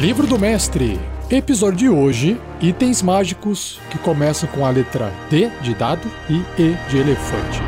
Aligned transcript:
Livro 0.00 0.28
do 0.28 0.38
Mestre. 0.38 0.96
Episódio 1.28 1.76
de 1.76 1.88
hoje: 1.88 2.40
itens 2.62 3.02
mágicos 3.02 3.80
que 3.90 3.98
começam 3.98 4.48
com 4.50 4.64
a 4.64 4.70
letra 4.70 5.12
D 5.28 5.50
de 5.60 5.74
dado 5.74 6.06
e 6.30 6.36
E 6.62 6.76
de 6.88 6.98
elefante. 6.98 7.60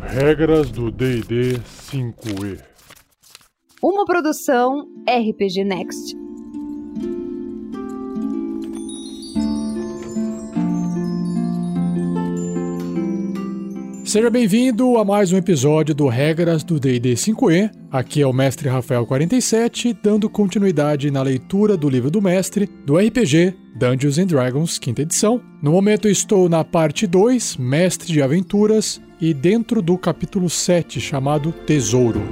Regras 0.00 0.70
do 0.70 0.92
DD 0.92 1.58
5E. 1.90 2.60
Uma 3.82 4.04
produção 4.04 4.86
RPG 5.08 5.64
Next. 5.64 6.23
Seja 14.14 14.30
bem-vindo 14.30 14.96
a 14.96 15.04
mais 15.04 15.32
um 15.32 15.36
episódio 15.36 15.92
do 15.92 16.06
Regras 16.06 16.62
do 16.62 16.78
D&D 16.78 17.14
5e. 17.14 17.68
Aqui 17.90 18.22
é 18.22 18.26
o 18.28 18.32
Mestre 18.32 18.68
Rafael 18.68 19.04
47, 19.04 19.92
dando 20.00 20.30
continuidade 20.30 21.10
na 21.10 21.20
leitura 21.20 21.76
do 21.76 21.88
livro 21.88 22.12
do 22.12 22.22
mestre 22.22 22.70
do 22.86 22.96
RPG 22.96 23.56
Dungeons 23.74 24.16
and 24.18 24.26
Dragons, 24.26 24.78
quinta 24.78 25.02
edição. 25.02 25.42
No 25.60 25.72
momento 25.72 26.06
estou 26.06 26.48
na 26.48 26.62
parte 26.62 27.08
2, 27.08 27.56
Mestre 27.56 28.12
de 28.12 28.22
Aventuras, 28.22 29.00
e 29.20 29.34
dentro 29.34 29.82
do 29.82 29.98
capítulo 29.98 30.48
7, 30.48 31.00
chamado 31.00 31.50
Tesouro. 31.66 32.22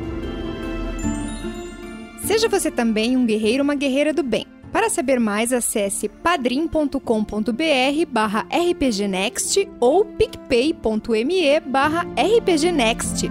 Seja 2.25 2.49
você 2.49 2.71
também 2.71 3.17
um 3.17 3.27
guerreiro 3.27 3.59
ou 3.59 3.65
uma 3.65 3.75
guerreira 3.75 4.15
do 4.15 4.23
bem. 4.23 4.52
Para 4.73 4.89
saber 4.89 5.21
mais, 5.21 5.53
acesse 5.53 6.09
padrim.com.br 6.09 6.99
barra 8.09 8.47
rpgnext 8.51 9.69
ou 9.79 10.05
picpay.me 10.05 11.61
barra 11.61 12.07
rpgnext. 12.17 13.31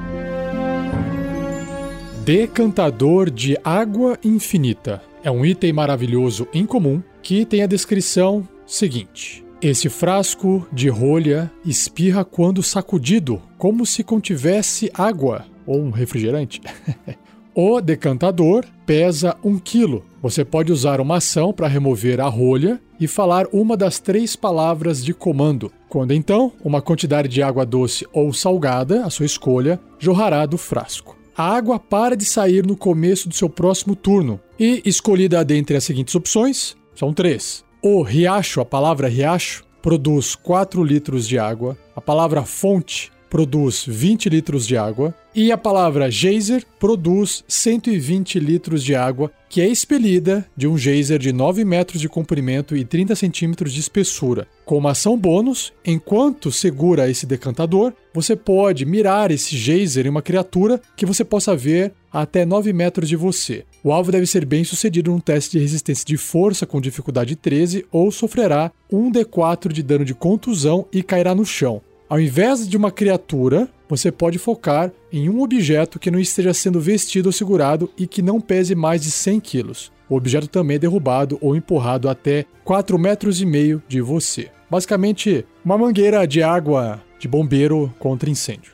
Decantador 2.23 3.31
de 3.31 3.57
Água 3.63 4.19
Infinita. 4.23 5.01
É 5.23 5.31
um 5.31 5.43
item 5.43 5.73
maravilhoso 5.73 6.47
incomum 6.53 7.01
que 7.23 7.43
tem 7.45 7.63
a 7.63 7.67
descrição 7.67 8.47
seguinte. 8.65 9.43
Esse 9.59 9.89
frasco 9.89 10.67
de 10.71 10.89
rolha 10.89 11.51
espirra 11.65 12.23
quando 12.23 12.63
sacudido, 12.63 13.41
como 13.57 13.85
se 13.85 14.03
contivesse 14.03 14.91
água 14.93 15.45
ou 15.65 15.79
um 15.79 15.89
refrigerante. 15.89 16.61
o 17.53 17.81
decantador 17.81 18.65
pesa 18.85 19.35
1 19.43 19.59
kg. 19.59 20.01
Você 20.21 20.45
pode 20.45 20.71
usar 20.71 21.01
uma 21.01 21.17
ação 21.17 21.51
para 21.51 21.67
remover 21.67 22.19
a 22.19 22.27
rolha 22.27 22.79
e 22.99 23.07
falar 23.07 23.47
uma 23.51 23.75
das 23.75 23.99
três 23.99 24.35
palavras 24.35 25.03
de 25.03 25.13
comando. 25.13 25.71
Quando 25.89 26.13
então, 26.13 26.53
uma 26.63 26.81
quantidade 26.81 27.27
de 27.27 27.41
água 27.41 27.65
doce 27.65 28.07
ou 28.13 28.33
salgada, 28.33 29.05
a 29.05 29.09
sua 29.09 29.25
escolha, 29.25 29.79
jorrará 29.99 30.45
do 30.45 30.57
frasco. 30.57 31.17
A 31.35 31.55
água 31.55 31.79
para 31.79 32.15
de 32.15 32.25
sair 32.25 32.65
no 32.65 32.77
começo 32.77 33.27
do 33.27 33.35
seu 33.35 33.49
próximo 33.49 33.95
turno 33.95 34.39
e, 34.59 34.81
escolhida 34.85 35.43
dentre 35.43 35.75
as 35.75 35.83
seguintes 35.83 36.13
opções, 36.13 36.75
são 36.93 37.13
três. 37.13 37.65
O 37.81 38.01
riacho, 38.03 38.61
a 38.61 38.65
palavra 38.65 39.07
riacho, 39.07 39.63
produz 39.81 40.35
4 40.35 40.83
litros 40.83 41.27
de 41.27 41.39
água. 41.39 41.75
A 41.95 42.01
palavra 42.01 42.43
fonte 42.43 43.11
produz 43.29 43.85
20 43.87 44.29
litros 44.29 44.67
de 44.67 44.77
água 44.77 45.15
e 45.33 45.51
a 45.51 45.57
palavra 45.57 46.11
geyser 46.11 46.63
produz 46.79 47.43
120 47.47 48.39
litros 48.39 48.83
de 48.83 48.95
água 48.95 49.31
que 49.49 49.59
é 49.59 49.67
expelida 49.67 50.45
de 50.55 50.65
um 50.65 50.77
geyser 50.77 51.19
de 51.19 51.33
9 51.33 51.65
metros 51.65 51.99
de 51.99 52.07
comprimento 52.07 52.75
e 52.75 52.85
30 52.85 53.15
centímetros 53.15 53.73
de 53.73 53.81
espessura. 53.81 54.47
Com 54.63 54.77
uma 54.77 54.91
ação 54.91 55.17
bônus, 55.17 55.73
enquanto 55.85 56.51
segura 56.51 57.09
esse 57.09 57.25
decantador, 57.25 57.93
você 58.13 58.33
pode 58.33 58.85
mirar 58.85 59.29
esse 59.29 59.57
geyser 59.57 60.05
em 60.05 60.09
uma 60.09 60.21
criatura 60.21 60.81
que 60.95 61.05
você 61.05 61.25
possa 61.25 61.55
ver 61.55 61.93
até 62.11 62.45
9 62.45 62.71
metros 62.71 63.09
de 63.09 63.17
você. 63.17 63.65
O 63.83 63.91
alvo 63.91 64.11
deve 64.11 64.25
ser 64.25 64.45
bem 64.45 64.63
sucedido 64.63 65.11
num 65.11 65.19
teste 65.19 65.57
de 65.57 65.59
resistência 65.59 66.05
de 66.05 66.15
força 66.15 66.65
com 66.65 66.79
dificuldade 66.79 67.35
13 67.35 67.85
ou 67.91 68.09
sofrerá 68.11 68.71
1d4 68.91 69.71
de 69.71 69.83
dano 69.83 70.05
de 70.05 70.13
contusão 70.13 70.87
e 70.93 71.03
cairá 71.03 71.35
no 71.35 71.45
chão. 71.45 71.81
Ao 72.11 72.19
invés 72.19 72.67
de 72.67 72.75
uma 72.75 72.91
criatura, 72.91 73.69
você 73.87 74.11
pode 74.11 74.37
focar 74.37 74.91
em 75.13 75.29
um 75.29 75.41
objeto 75.41 75.97
que 75.97 76.11
não 76.11 76.19
esteja 76.19 76.53
sendo 76.53 76.77
vestido 76.77 77.27
ou 77.27 77.31
segurado 77.31 77.89
e 77.97 78.05
que 78.05 78.21
não 78.21 78.41
pese 78.41 78.75
mais 78.75 79.01
de 79.01 79.09
100 79.09 79.39
quilos. 79.39 79.93
O 80.09 80.17
objeto 80.17 80.49
também 80.49 80.75
é 80.75 80.79
derrubado 80.79 81.37
ou 81.39 81.55
empurrado 81.55 82.09
até 82.09 82.43
4 82.65 82.99
metros 82.99 83.39
e 83.39 83.45
meio 83.45 83.81
de 83.87 84.01
você. 84.01 84.51
Basicamente, 84.69 85.45
uma 85.63 85.77
mangueira 85.77 86.27
de 86.27 86.43
água 86.43 87.01
de 87.17 87.29
bombeiro 87.29 87.93
contra 87.97 88.29
incêndio. 88.29 88.73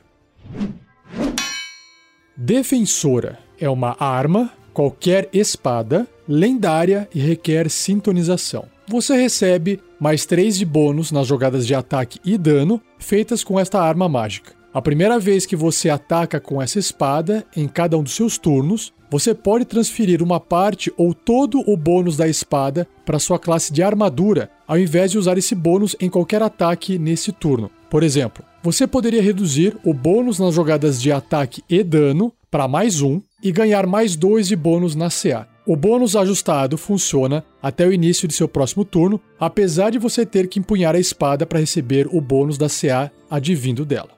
Defensora 2.35 3.37
é 3.59 3.69
uma 3.69 3.95
arma, 3.99 4.51
qualquer 4.73 5.29
espada, 5.31 6.07
lendária 6.27 7.07
e 7.13 7.19
requer 7.19 7.69
sintonização 7.69 8.65
você 8.87 9.17
recebe 9.17 9.81
mais 9.99 10.25
3 10.25 10.57
de 10.57 10.65
bônus 10.65 11.11
nas 11.11 11.27
jogadas 11.27 11.67
de 11.67 11.75
ataque 11.75 12.19
e 12.23 12.37
dano 12.37 12.81
feitas 12.97 13.43
com 13.43 13.59
esta 13.59 13.81
arma 13.81 14.07
mágica. 14.07 14.53
A 14.73 14.81
primeira 14.81 15.17
vez 15.19 15.45
que 15.45 15.55
você 15.55 15.89
ataca 15.89 16.39
com 16.39 16.61
essa 16.61 16.77
espada, 16.77 17.45
em 17.55 17.67
cada 17.67 17.97
um 17.97 18.03
dos 18.03 18.13
seus 18.13 18.37
turnos, 18.37 18.93
você 19.09 19.33
pode 19.33 19.65
transferir 19.65 20.21
uma 20.21 20.39
parte 20.39 20.91
ou 20.97 21.13
todo 21.13 21.63
o 21.65 21.77
bônus 21.77 22.17
da 22.17 22.27
espada 22.27 22.87
para 23.05 23.19
sua 23.19 23.39
classe 23.39 23.71
de 23.71 23.81
armadura, 23.81 24.51
ao 24.67 24.77
invés 24.77 25.11
de 25.11 25.17
usar 25.17 25.37
esse 25.37 25.55
bônus 25.55 25.95
em 25.99 26.09
qualquer 26.09 26.41
ataque 26.41 26.99
nesse 26.99 27.31
turno. 27.31 27.71
Por 27.89 28.03
exemplo, 28.03 28.43
você 28.61 28.85
poderia 28.85 29.21
reduzir 29.21 29.77
o 29.83 29.93
bônus 29.93 30.39
nas 30.39 30.53
jogadas 30.53 31.01
de 31.01 31.11
ataque 31.11 31.63
e 31.69 31.81
dano 31.83 32.33
para 32.49 32.67
mais 32.67 33.01
um 33.01 33.21
e 33.43 33.51
ganhar 33.51 33.85
mais 33.85 34.15
dois 34.15 34.47
de 34.47 34.55
bônus 34.55 34.95
na 34.95 35.09
CA. 35.09 35.47
O 35.65 35.75
bônus 35.75 36.15
ajustado 36.15 36.77
funciona 36.77 37.43
até 37.61 37.85
o 37.85 37.91
início 37.91 38.27
de 38.27 38.33
seu 38.33 38.47
próximo 38.47 38.85
turno, 38.85 39.19
apesar 39.37 39.89
de 39.89 39.99
você 39.99 40.25
ter 40.25 40.47
que 40.47 40.59
empunhar 40.59 40.95
a 40.95 40.99
espada 40.99 41.45
para 41.45 41.59
receber 41.59 42.07
o 42.09 42.21
bônus 42.21 42.57
da 42.57 42.67
CA 42.69 43.11
advindo 43.29 43.85
dela. 43.85 44.17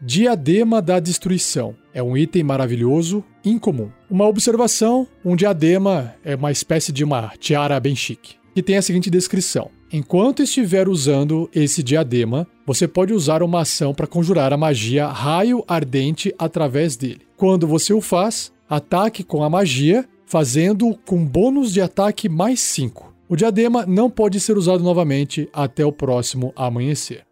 Diadema 0.00 0.82
da 0.82 0.98
Destruição 0.98 1.76
é 1.94 2.02
um 2.02 2.16
item 2.16 2.42
maravilhoso, 2.42 3.22
incomum. 3.44 3.90
Uma 4.10 4.26
observação: 4.26 5.06
um 5.24 5.36
diadema 5.36 6.14
é 6.24 6.34
uma 6.34 6.50
espécie 6.50 6.90
de 6.90 7.04
uma 7.04 7.32
tiara 7.38 7.78
bem 7.78 7.94
chique, 7.94 8.34
que 8.54 8.62
tem 8.62 8.76
a 8.76 8.82
seguinte 8.82 9.08
descrição: 9.08 9.70
Enquanto 9.94 10.42
estiver 10.42 10.88
usando 10.88 11.50
esse 11.54 11.82
diadema, 11.82 12.46
você 12.64 12.88
pode 12.88 13.12
usar 13.12 13.42
uma 13.42 13.60
ação 13.60 13.92
para 13.92 14.06
conjurar 14.06 14.50
a 14.50 14.56
magia 14.56 15.06
Raio 15.06 15.62
Ardente 15.68 16.34
através 16.38 16.96
dele. 16.96 17.26
Quando 17.36 17.66
você 17.66 17.92
o 17.92 18.00
faz, 18.00 18.50
ataque 18.66 19.22
com 19.22 19.44
a 19.44 19.50
magia, 19.50 20.08
fazendo 20.24 20.98
com 21.04 21.22
bônus 21.22 21.74
de 21.74 21.82
ataque 21.82 22.26
mais 22.26 22.58
5. 22.60 23.14
O 23.28 23.36
diadema 23.36 23.84
não 23.84 24.08
pode 24.08 24.40
ser 24.40 24.56
usado 24.56 24.82
novamente 24.82 25.46
até 25.52 25.84
o 25.84 25.92
próximo 25.92 26.54
amanhecer. 26.56 27.26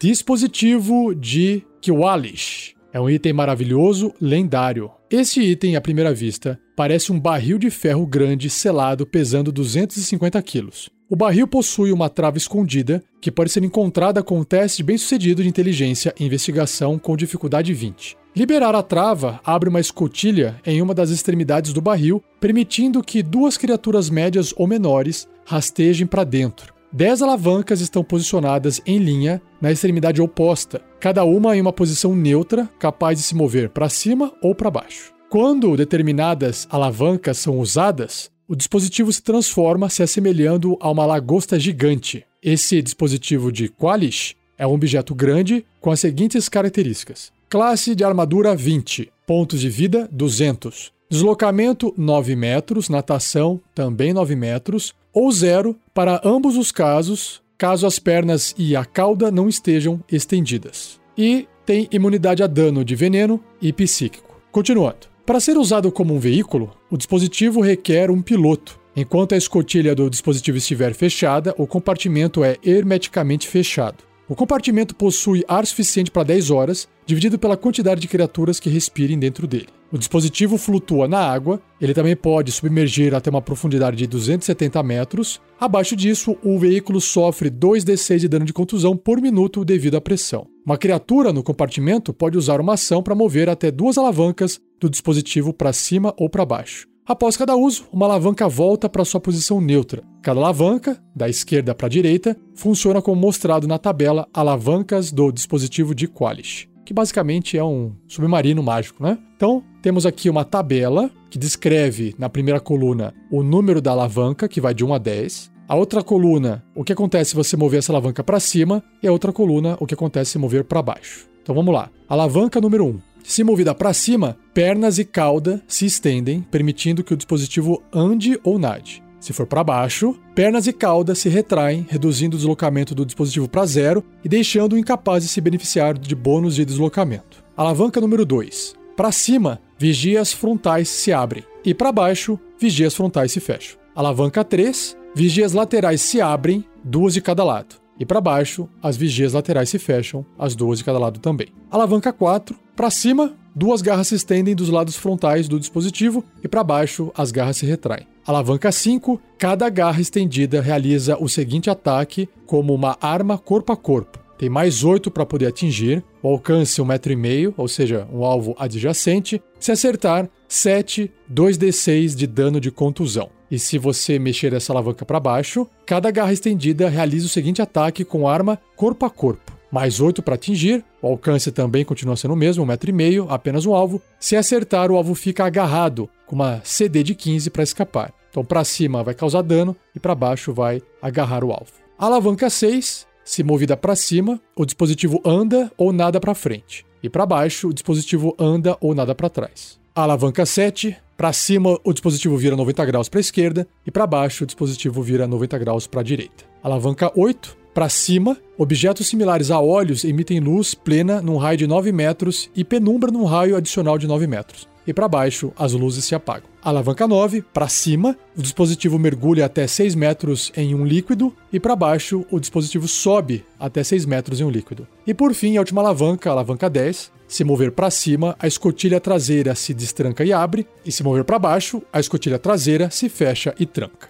Dispositivo 0.00 1.14
de 1.14 1.62
Kiwalish. 1.82 2.74
É 2.94 2.98
um 2.98 3.10
item 3.10 3.34
maravilhoso, 3.34 4.14
lendário. 4.18 4.90
Esse 5.16 5.40
item, 5.40 5.76
à 5.76 5.80
primeira 5.80 6.12
vista, 6.12 6.58
parece 6.74 7.12
um 7.12 7.20
barril 7.20 7.56
de 7.56 7.70
ferro 7.70 8.04
grande 8.04 8.50
selado 8.50 9.06
pesando 9.06 9.52
250 9.52 10.42
quilos. 10.42 10.90
O 11.08 11.14
barril 11.14 11.46
possui 11.46 11.92
uma 11.92 12.10
trava 12.10 12.36
escondida 12.36 13.00
que 13.20 13.30
pode 13.30 13.52
ser 13.52 13.62
encontrada 13.62 14.24
com 14.24 14.40
um 14.40 14.42
teste 14.42 14.82
bem 14.82 14.98
sucedido 14.98 15.40
de 15.40 15.48
inteligência 15.48 16.12
e 16.18 16.24
investigação 16.26 16.98
com 16.98 17.16
dificuldade 17.16 17.72
20. 17.72 18.16
Liberar 18.34 18.74
a 18.74 18.82
trava 18.82 19.40
abre 19.44 19.68
uma 19.68 19.78
escotilha 19.78 20.60
em 20.66 20.82
uma 20.82 20.92
das 20.92 21.10
extremidades 21.10 21.72
do 21.72 21.80
barril, 21.80 22.20
permitindo 22.40 23.00
que 23.00 23.22
duas 23.22 23.56
criaturas 23.56 24.10
médias 24.10 24.52
ou 24.56 24.66
menores 24.66 25.28
rastejem 25.46 26.08
para 26.08 26.24
dentro. 26.24 26.73
Dez 26.96 27.20
alavancas 27.20 27.80
estão 27.80 28.04
posicionadas 28.04 28.80
em 28.86 28.98
linha 28.98 29.42
na 29.60 29.72
extremidade 29.72 30.22
oposta, 30.22 30.80
cada 31.00 31.24
uma 31.24 31.56
em 31.56 31.60
uma 31.60 31.72
posição 31.72 32.14
neutra, 32.14 32.70
capaz 32.78 33.18
de 33.18 33.24
se 33.24 33.34
mover 33.34 33.68
para 33.70 33.88
cima 33.88 34.32
ou 34.40 34.54
para 34.54 34.70
baixo. 34.70 35.12
Quando 35.28 35.76
determinadas 35.76 36.68
alavancas 36.70 37.38
são 37.38 37.58
usadas, 37.58 38.30
o 38.46 38.54
dispositivo 38.54 39.12
se 39.12 39.20
transforma 39.20 39.90
se 39.90 40.04
assemelhando 40.04 40.78
a 40.80 40.88
uma 40.88 41.04
lagosta 41.04 41.58
gigante. 41.58 42.24
Esse 42.40 42.80
dispositivo 42.80 43.50
de 43.50 43.68
Qualish 43.68 44.36
é 44.56 44.64
um 44.64 44.74
objeto 44.74 45.16
grande 45.16 45.66
com 45.80 45.90
as 45.90 45.98
seguintes 45.98 46.48
características: 46.48 47.32
Classe 47.48 47.96
de 47.96 48.04
armadura 48.04 48.54
20. 48.54 49.10
Pontos 49.26 49.58
de 49.58 49.68
vida 49.68 50.08
200. 50.12 50.93
Deslocamento 51.10 51.92
9 51.96 52.34
metros, 52.34 52.88
natação 52.88 53.60
também 53.74 54.12
9 54.12 54.34
metros, 54.34 54.94
ou 55.12 55.30
zero 55.30 55.76
para 55.92 56.20
ambos 56.24 56.56
os 56.56 56.72
casos, 56.72 57.42
caso 57.56 57.86
as 57.86 57.98
pernas 57.98 58.54
e 58.58 58.74
a 58.74 58.84
cauda 58.84 59.30
não 59.30 59.48
estejam 59.48 60.02
estendidas. 60.10 61.00
E 61.16 61.46
tem 61.64 61.88
imunidade 61.90 62.42
a 62.42 62.46
dano 62.46 62.84
de 62.84 62.94
veneno 62.94 63.42
e 63.60 63.72
psíquico. 63.72 64.40
Continuando. 64.50 65.14
Para 65.24 65.40
ser 65.40 65.56
usado 65.56 65.90
como 65.90 66.14
um 66.14 66.18
veículo, 66.18 66.76
o 66.90 66.98
dispositivo 66.98 67.60
requer 67.60 68.10
um 68.10 68.20
piloto. 68.20 68.78
Enquanto 68.94 69.34
a 69.34 69.38
escotilha 69.38 69.94
do 69.94 70.10
dispositivo 70.10 70.58
estiver 70.58 70.94
fechada, 70.94 71.54
o 71.56 71.66
compartimento 71.66 72.44
é 72.44 72.56
hermeticamente 72.62 73.48
fechado. 73.48 74.04
O 74.28 74.34
compartimento 74.34 74.94
possui 74.94 75.44
ar 75.48 75.66
suficiente 75.66 76.10
para 76.10 76.24
10 76.24 76.50
horas, 76.50 76.88
dividido 77.06 77.38
pela 77.38 77.56
quantidade 77.56 78.00
de 78.00 78.08
criaturas 78.08 78.58
que 78.58 78.70
respirem 78.70 79.18
dentro 79.18 79.46
dele. 79.46 79.68
O 79.92 79.98
dispositivo 79.98 80.58
flutua 80.58 81.06
na 81.06 81.20
água, 81.20 81.60
ele 81.80 81.94
também 81.94 82.16
pode 82.16 82.50
submergir 82.50 83.14
até 83.14 83.30
uma 83.30 83.40
profundidade 83.40 83.96
de 83.96 84.06
270 84.06 84.82
metros. 84.82 85.40
Abaixo 85.60 85.94
disso, 85.94 86.36
o 86.42 86.58
veículo 86.58 87.00
sofre 87.00 87.50
2d6 87.50 88.18
de 88.18 88.28
dano 88.28 88.44
de 88.44 88.52
contusão 88.52 88.96
por 88.96 89.20
minuto 89.20 89.64
devido 89.64 89.96
à 89.96 90.00
pressão. 90.00 90.46
Uma 90.66 90.76
criatura 90.76 91.32
no 91.32 91.42
compartimento 91.42 92.12
pode 92.12 92.36
usar 92.36 92.60
uma 92.60 92.74
ação 92.74 93.02
para 93.02 93.14
mover 93.14 93.48
até 93.48 93.70
duas 93.70 93.96
alavancas 93.96 94.60
do 94.80 94.90
dispositivo 94.90 95.52
para 95.52 95.72
cima 95.72 96.12
ou 96.16 96.28
para 96.28 96.44
baixo. 96.44 96.88
Após 97.06 97.36
cada 97.36 97.54
uso, 97.54 97.84
uma 97.92 98.06
alavanca 98.06 98.48
volta 98.48 98.88
para 98.88 99.04
sua 99.04 99.20
posição 99.20 99.60
neutra. 99.60 100.02
Cada 100.22 100.40
alavanca, 100.40 100.98
da 101.14 101.28
esquerda 101.28 101.74
para 101.74 101.86
a 101.86 101.90
direita, 101.90 102.34
funciona 102.54 103.02
como 103.02 103.20
mostrado 103.20 103.68
na 103.68 103.78
tabela 103.78 104.26
Alavancas 104.32 105.12
do 105.12 105.30
dispositivo 105.30 105.94
de 105.94 106.08
Qualish, 106.08 106.66
que 106.84 106.94
basicamente 106.94 107.56
é 107.56 107.64
um 107.64 107.92
submarino 108.06 108.62
mágico, 108.62 109.02
né? 109.02 109.18
Então, 109.36 109.62
temos 109.82 110.06
aqui 110.06 110.28
uma 110.28 110.44
tabela 110.44 111.10
que 111.30 111.38
descreve 111.38 112.14
na 112.18 112.28
primeira 112.28 112.60
coluna 112.60 113.14
o 113.30 113.42
número 113.42 113.80
da 113.80 113.90
alavanca, 113.90 114.48
que 114.48 114.60
vai 114.60 114.74
de 114.74 114.84
1 114.84 114.94
a 114.94 114.98
10. 114.98 115.52
A 115.66 115.74
outra 115.74 116.02
coluna, 116.02 116.62
o 116.74 116.84
que 116.84 116.92
acontece 116.92 117.30
se 117.30 117.36
você 117.36 117.56
mover 117.56 117.78
essa 117.78 117.92
alavanca 117.92 118.22
para 118.22 118.38
cima, 118.38 118.82
e 119.02 119.08
a 119.08 119.12
outra 119.12 119.32
coluna, 119.32 119.76
o 119.80 119.86
que 119.86 119.94
acontece 119.94 120.32
se 120.32 120.38
mover 120.38 120.64
para 120.64 120.82
baixo. 120.82 121.26
Então 121.42 121.54
vamos 121.54 121.74
lá. 121.74 121.90
Alavanca 122.08 122.60
número 122.60 122.86
1. 122.86 123.00
Se 123.22 123.42
movida 123.42 123.74
para 123.74 123.92
cima, 123.94 124.36
pernas 124.52 124.98
e 124.98 125.04
cauda 125.04 125.62
se 125.66 125.86
estendem, 125.86 126.42
permitindo 126.42 127.02
que 127.02 127.14
o 127.14 127.16
dispositivo 127.16 127.82
ande 127.92 128.38
ou 128.44 128.58
nade. 128.58 129.03
Se 129.24 129.32
for 129.32 129.46
para 129.46 129.64
baixo, 129.64 130.14
pernas 130.34 130.66
e 130.66 130.72
cauda 130.72 131.14
se 131.14 131.30
retraem, 131.30 131.86
reduzindo 131.88 132.36
o 132.36 132.38
deslocamento 132.38 132.94
do 132.94 133.06
dispositivo 133.06 133.48
para 133.48 133.64
zero 133.64 134.04
e 134.22 134.28
deixando-o 134.28 134.76
incapaz 134.76 135.22
de 135.22 135.30
se 135.30 135.40
beneficiar 135.40 135.96
de 135.96 136.14
bônus 136.14 136.56
de 136.56 136.62
deslocamento. 136.62 137.42
Alavanca 137.56 138.02
número 138.02 138.26
2. 138.26 138.74
Para 138.94 139.10
cima, 139.10 139.62
vigias 139.78 140.30
frontais 140.30 140.90
se 140.90 141.10
abrem 141.10 141.42
e 141.64 141.72
para 141.72 141.90
baixo, 141.90 142.38
vigias 142.60 142.94
frontais 142.94 143.32
se 143.32 143.40
fecham. 143.40 143.78
Alavanca 143.96 144.44
3. 144.44 144.94
Vigias 145.14 145.54
laterais 145.54 146.02
se 146.02 146.20
abrem, 146.20 146.62
duas 146.84 147.14
de 147.14 147.22
cada 147.22 147.42
lado. 147.42 147.76
E 147.98 148.04
para 148.04 148.20
baixo, 148.20 148.68
as 148.82 148.94
vigias 148.94 149.32
laterais 149.32 149.70
se 149.70 149.78
fecham, 149.78 150.26
as 150.38 150.54
duas 150.54 150.80
de 150.80 150.84
cada 150.84 150.98
lado 150.98 151.18
também. 151.18 151.48
Alavanca 151.70 152.12
4. 152.12 152.54
Para 152.76 152.90
cima, 152.90 153.34
duas 153.56 153.80
garras 153.80 154.08
se 154.08 154.16
estendem 154.16 154.54
dos 154.54 154.68
lados 154.68 154.96
frontais 154.96 155.48
do 155.48 155.58
dispositivo 155.58 156.22
e 156.42 156.48
para 156.48 156.62
baixo, 156.62 157.10
as 157.16 157.30
garras 157.30 157.56
se 157.56 157.64
retraem. 157.64 158.12
Alavanca 158.26 158.72
5. 158.72 159.20
Cada 159.36 159.68
garra 159.68 160.00
estendida 160.00 160.62
realiza 160.62 161.18
o 161.20 161.28
seguinte 161.28 161.68
ataque 161.68 162.26
como 162.46 162.72
uma 162.72 162.96
arma 163.00 163.36
corpo 163.36 163.70
a 163.70 163.76
corpo. 163.76 164.18
Tem 164.38 164.48
mais 164.48 164.82
8 164.82 165.10
para 165.10 165.26
poder 165.26 165.46
atingir, 165.46 166.02
o 166.22 166.28
alcance 166.28 166.80
1,5m, 166.80 167.50
um 167.50 167.54
ou 167.56 167.68
seja, 167.68 168.08
um 168.12 168.24
alvo 168.24 168.54
adjacente. 168.58 169.40
Se 169.60 169.70
acertar, 169.70 170.28
7, 170.48 171.12
2d6 171.32 172.16
de 172.16 172.26
dano 172.26 172.58
de 172.60 172.70
contusão. 172.70 173.28
E 173.50 173.58
se 173.58 173.78
você 173.78 174.18
mexer 174.18 174.52
essa 174.54 174.72
alavanca 174.72 175.04
para 175.04 175.20
baixo, 175.20 175.68
cada 175.86 176.10
garra 176.10 176.32
estendida 176.32 176.88
realiza 176.88 177.26
o 177.26 177.30
seguinte 177.30 177.60
ataque 177.60 178.04
com 178.04 178.26
arma 178.26 178.58
corpo 178.74 179.04
a 179.04 179.10
corpo. 179.10 179.52
Mais 179.70 180.00
8 180.00 180.22
para 180.22 180.36
atingir, 180.36 180.84
o 181.02 181.08
alcance 181.08 181.52
também 181.52 181.84
continua 181.84 182.16
sendo 182.16 182.34
o 182.34 182.36
mesmo, 182.36 182.64
1,5m, 182.64 183.26
apenas 183.28 183.66
um 183.66 183.74
alvo. 183.74 184.00
Se 184.18 184.34
acertar, 184.34 184.90
o 184.90 184.96
alvo 184.96 185.14
fica 185.14 185.44
agarrado, 185.44 186.08
com 186.26 186.34
uma 186.34 186.60
CD 186.64 187.02
de 187.02 187.14
15 187.14 187.50
para 187.50 187.62
escapar. 187.62 188.12
Então, 188.30 188.44
para 188.44 188.64
cima 188.64 189.02
vai 189.02 189.14
causar 189.14 189.42
dano 189.42 189.76
e 189.94 190.00
para 190.00 190.14
baixo 190.14 190.52
vai 190.52 190.82
agarrar 191.00 191.44
o 191.44 191.52
alvo. 191.52 191.72
Alavanca 191.98 192.50
6, 192.50 193.06
se 193.24 193.42
movida 193.42 193.76
para 193.76 193.94
cima, 193.94 194.40
o 194.56 194.64
dispositivo 194.64 195.20
anda 195.24 195.70
ou 195.76 195.92
nada 195.92 196.20
para 196.20 196.34
frente. 196.34 196.84
E 197.02 197.08
para 197.08 197.24
baixo, 197.24 197.68
o 197.68 197.72
dispositivo 197.72 198.34
anda 198.38 198.76
ou 198.80 198.94
nada 198.94 199.14
para 199.14 199.28
trás. 199.28 199.78
Alavanca 199.94 200.44
7, 200.44 200.96
para 201.16 201.32
cima 201.32 201.78
o 201.84 201.92
dispositivo 201.92 202.36
vira 202.36 202.56
90 202.56 202.84
graus 202.84 203.08
para 203.08 203.20
a 203.20 203.22
esquerda 203.22 203.68
e 203.86 203.90
para 203.90 204.06
baixo 204.06 204.42
o 204.42 204.46
dispositivo 204.46 205.00
vira 205.00 205.26
90 205.26 205.56
graus 205.58 205.86
para 205.86 206.00
a 206.00 206.04
direita. 206.04 206.44
Alavanca 206.62 207.12
8, 207.14 207.56
para 207.72 207.88
cima, 207.88 208.36
objetos 208.58 209.06
similares 209.06 209.50
a 209.50 209.60
olhos 209.60 210.04
emitem 210.04 210.40
luz 210.40 210.74
plena 210.74 211.22
num 211.22 211.36
raio 211.36 211.58
de 211.58 211.66
9 211.66 211.92
metros 211.92 212.50
e 212.54 212.64
penumbra 212.64 213.10
num 213.10 213.24
raio 213.24 213.56
adicional 213.56 213.96
de 213.96 214.06
9 214.06 214.26
metros. 214.26 214.68
E 214.86 214.92
para 214.92 215.08
baixo, 215.08 215.52
as 215.56 215.72
luzes 215.72 216.04
se 216.04 216.14
apagam. 216.14 216.48
Alavanca 216.62 217.06
9, 217.06 217.42
para 217.52 217.68
cima, 217.68 218.16
o 218.36 218.42
dispositivo 218.42 218.98
mergulha 218.98 219.46
até 219.46 219.66
6 219.66 219.94
metros 219.94 220.52
em 220.56 220.74
um 220.74 220.84
líquido 220.84 221.34
e 221.52 221.58
para 221.58 221.76
baixo, 221.76 222.24
o 222.30 222.38
dispositivo 222.38 222.86
sobe 222.86 223.44
até 223.58 223.82
6 223.82 224.04
metros 224.06 224.40
em 224.40 224.44
um 224.44 224.50
líquido. 224.50 224.86
E 225.06 225.14
por 225.14 225.32
fim, 225.34 225.56
a 225.56 225.60
última 225.60 225.80
alavanca, 225.80 226.28
a 226.28 226.32
alavanca 226.32 226.68
10, 226.68 227.10
se 227.26 227.44
mover 227.44 227.72
para 227.72 227.90
cima, 227.90 228.36
a 228.38 228.46
escotilha 228.46 229.00
traseira 229.00 229.54
se 229.54 229.74
destranca 229.74 230.24
e 230.24 230.32
abre, 230.32 230.66
e 230.84 230.92
se 230.92 231.02
mover 231.02 231.24
para 231.24 231.38
baixo, 231.38 231.82
a 231.92 231.98
escotilha 231.98 232.38
traseira 232.38 232.90
se 232.90 233.08
fecha 233.08 233.54
e 233.58 233.66
tranca. 233.66 234.08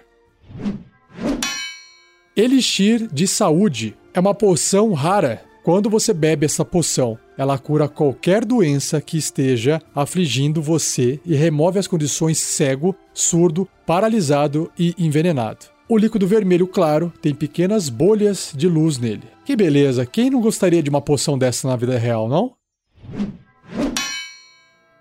Elixir 2.35 3.07
de 3.11 3.27
Saúde 3.27 3.95
é 4.13 4.19
uma 4.19 4.33
poção 4.33 4.91
rara. 4.93 5.41
Quando 5.63 5.89
você 5.89 6.13
bebe 6.13 6.45
essa 6.45 6.65
poção, 6.65 7.17
ela 7.37 7.57
cura 7.57 7.87
qualquer 7.87 8.45
doença 8.45 9.01
que 9.01 9.17
esteja 9.17 9.81
afligindo 9.93 10.61
você 10.61 11.19
e 11.25 11.35
remove 11.35 11.79
as 11.79 11.87
condições 11.87 12.37
cego, 12.37 12.95
surdo, 13.13 13.67
paralisado 13.85 14.71
e 14.77 14.93
envenenado. 14.97 15.65
O 15.87 15.97
líquido 15.97 16.25
vermelho 16.25 16.65
claro 16.65 17.13
tem 17.21 17.35
pequenas 17.35 17.89
bolhas 17.89 18.51
de 18.55 18.67
luz 18.67 18.97
nele. 18.97 19.23
Que 19.45 19.55
beleza, 19.55 20.05
quem 20.05 20.29
não 20.29 20.41
gostaria 20.41 20.81
de 20.81 20.89
uma 20.89 21.01
poção 21.01 21.37
dessa 21.37 21.67
na 21.67 21.75
vida 21.75 21.97
real, 21.97 22.27
não? 22.27 22.53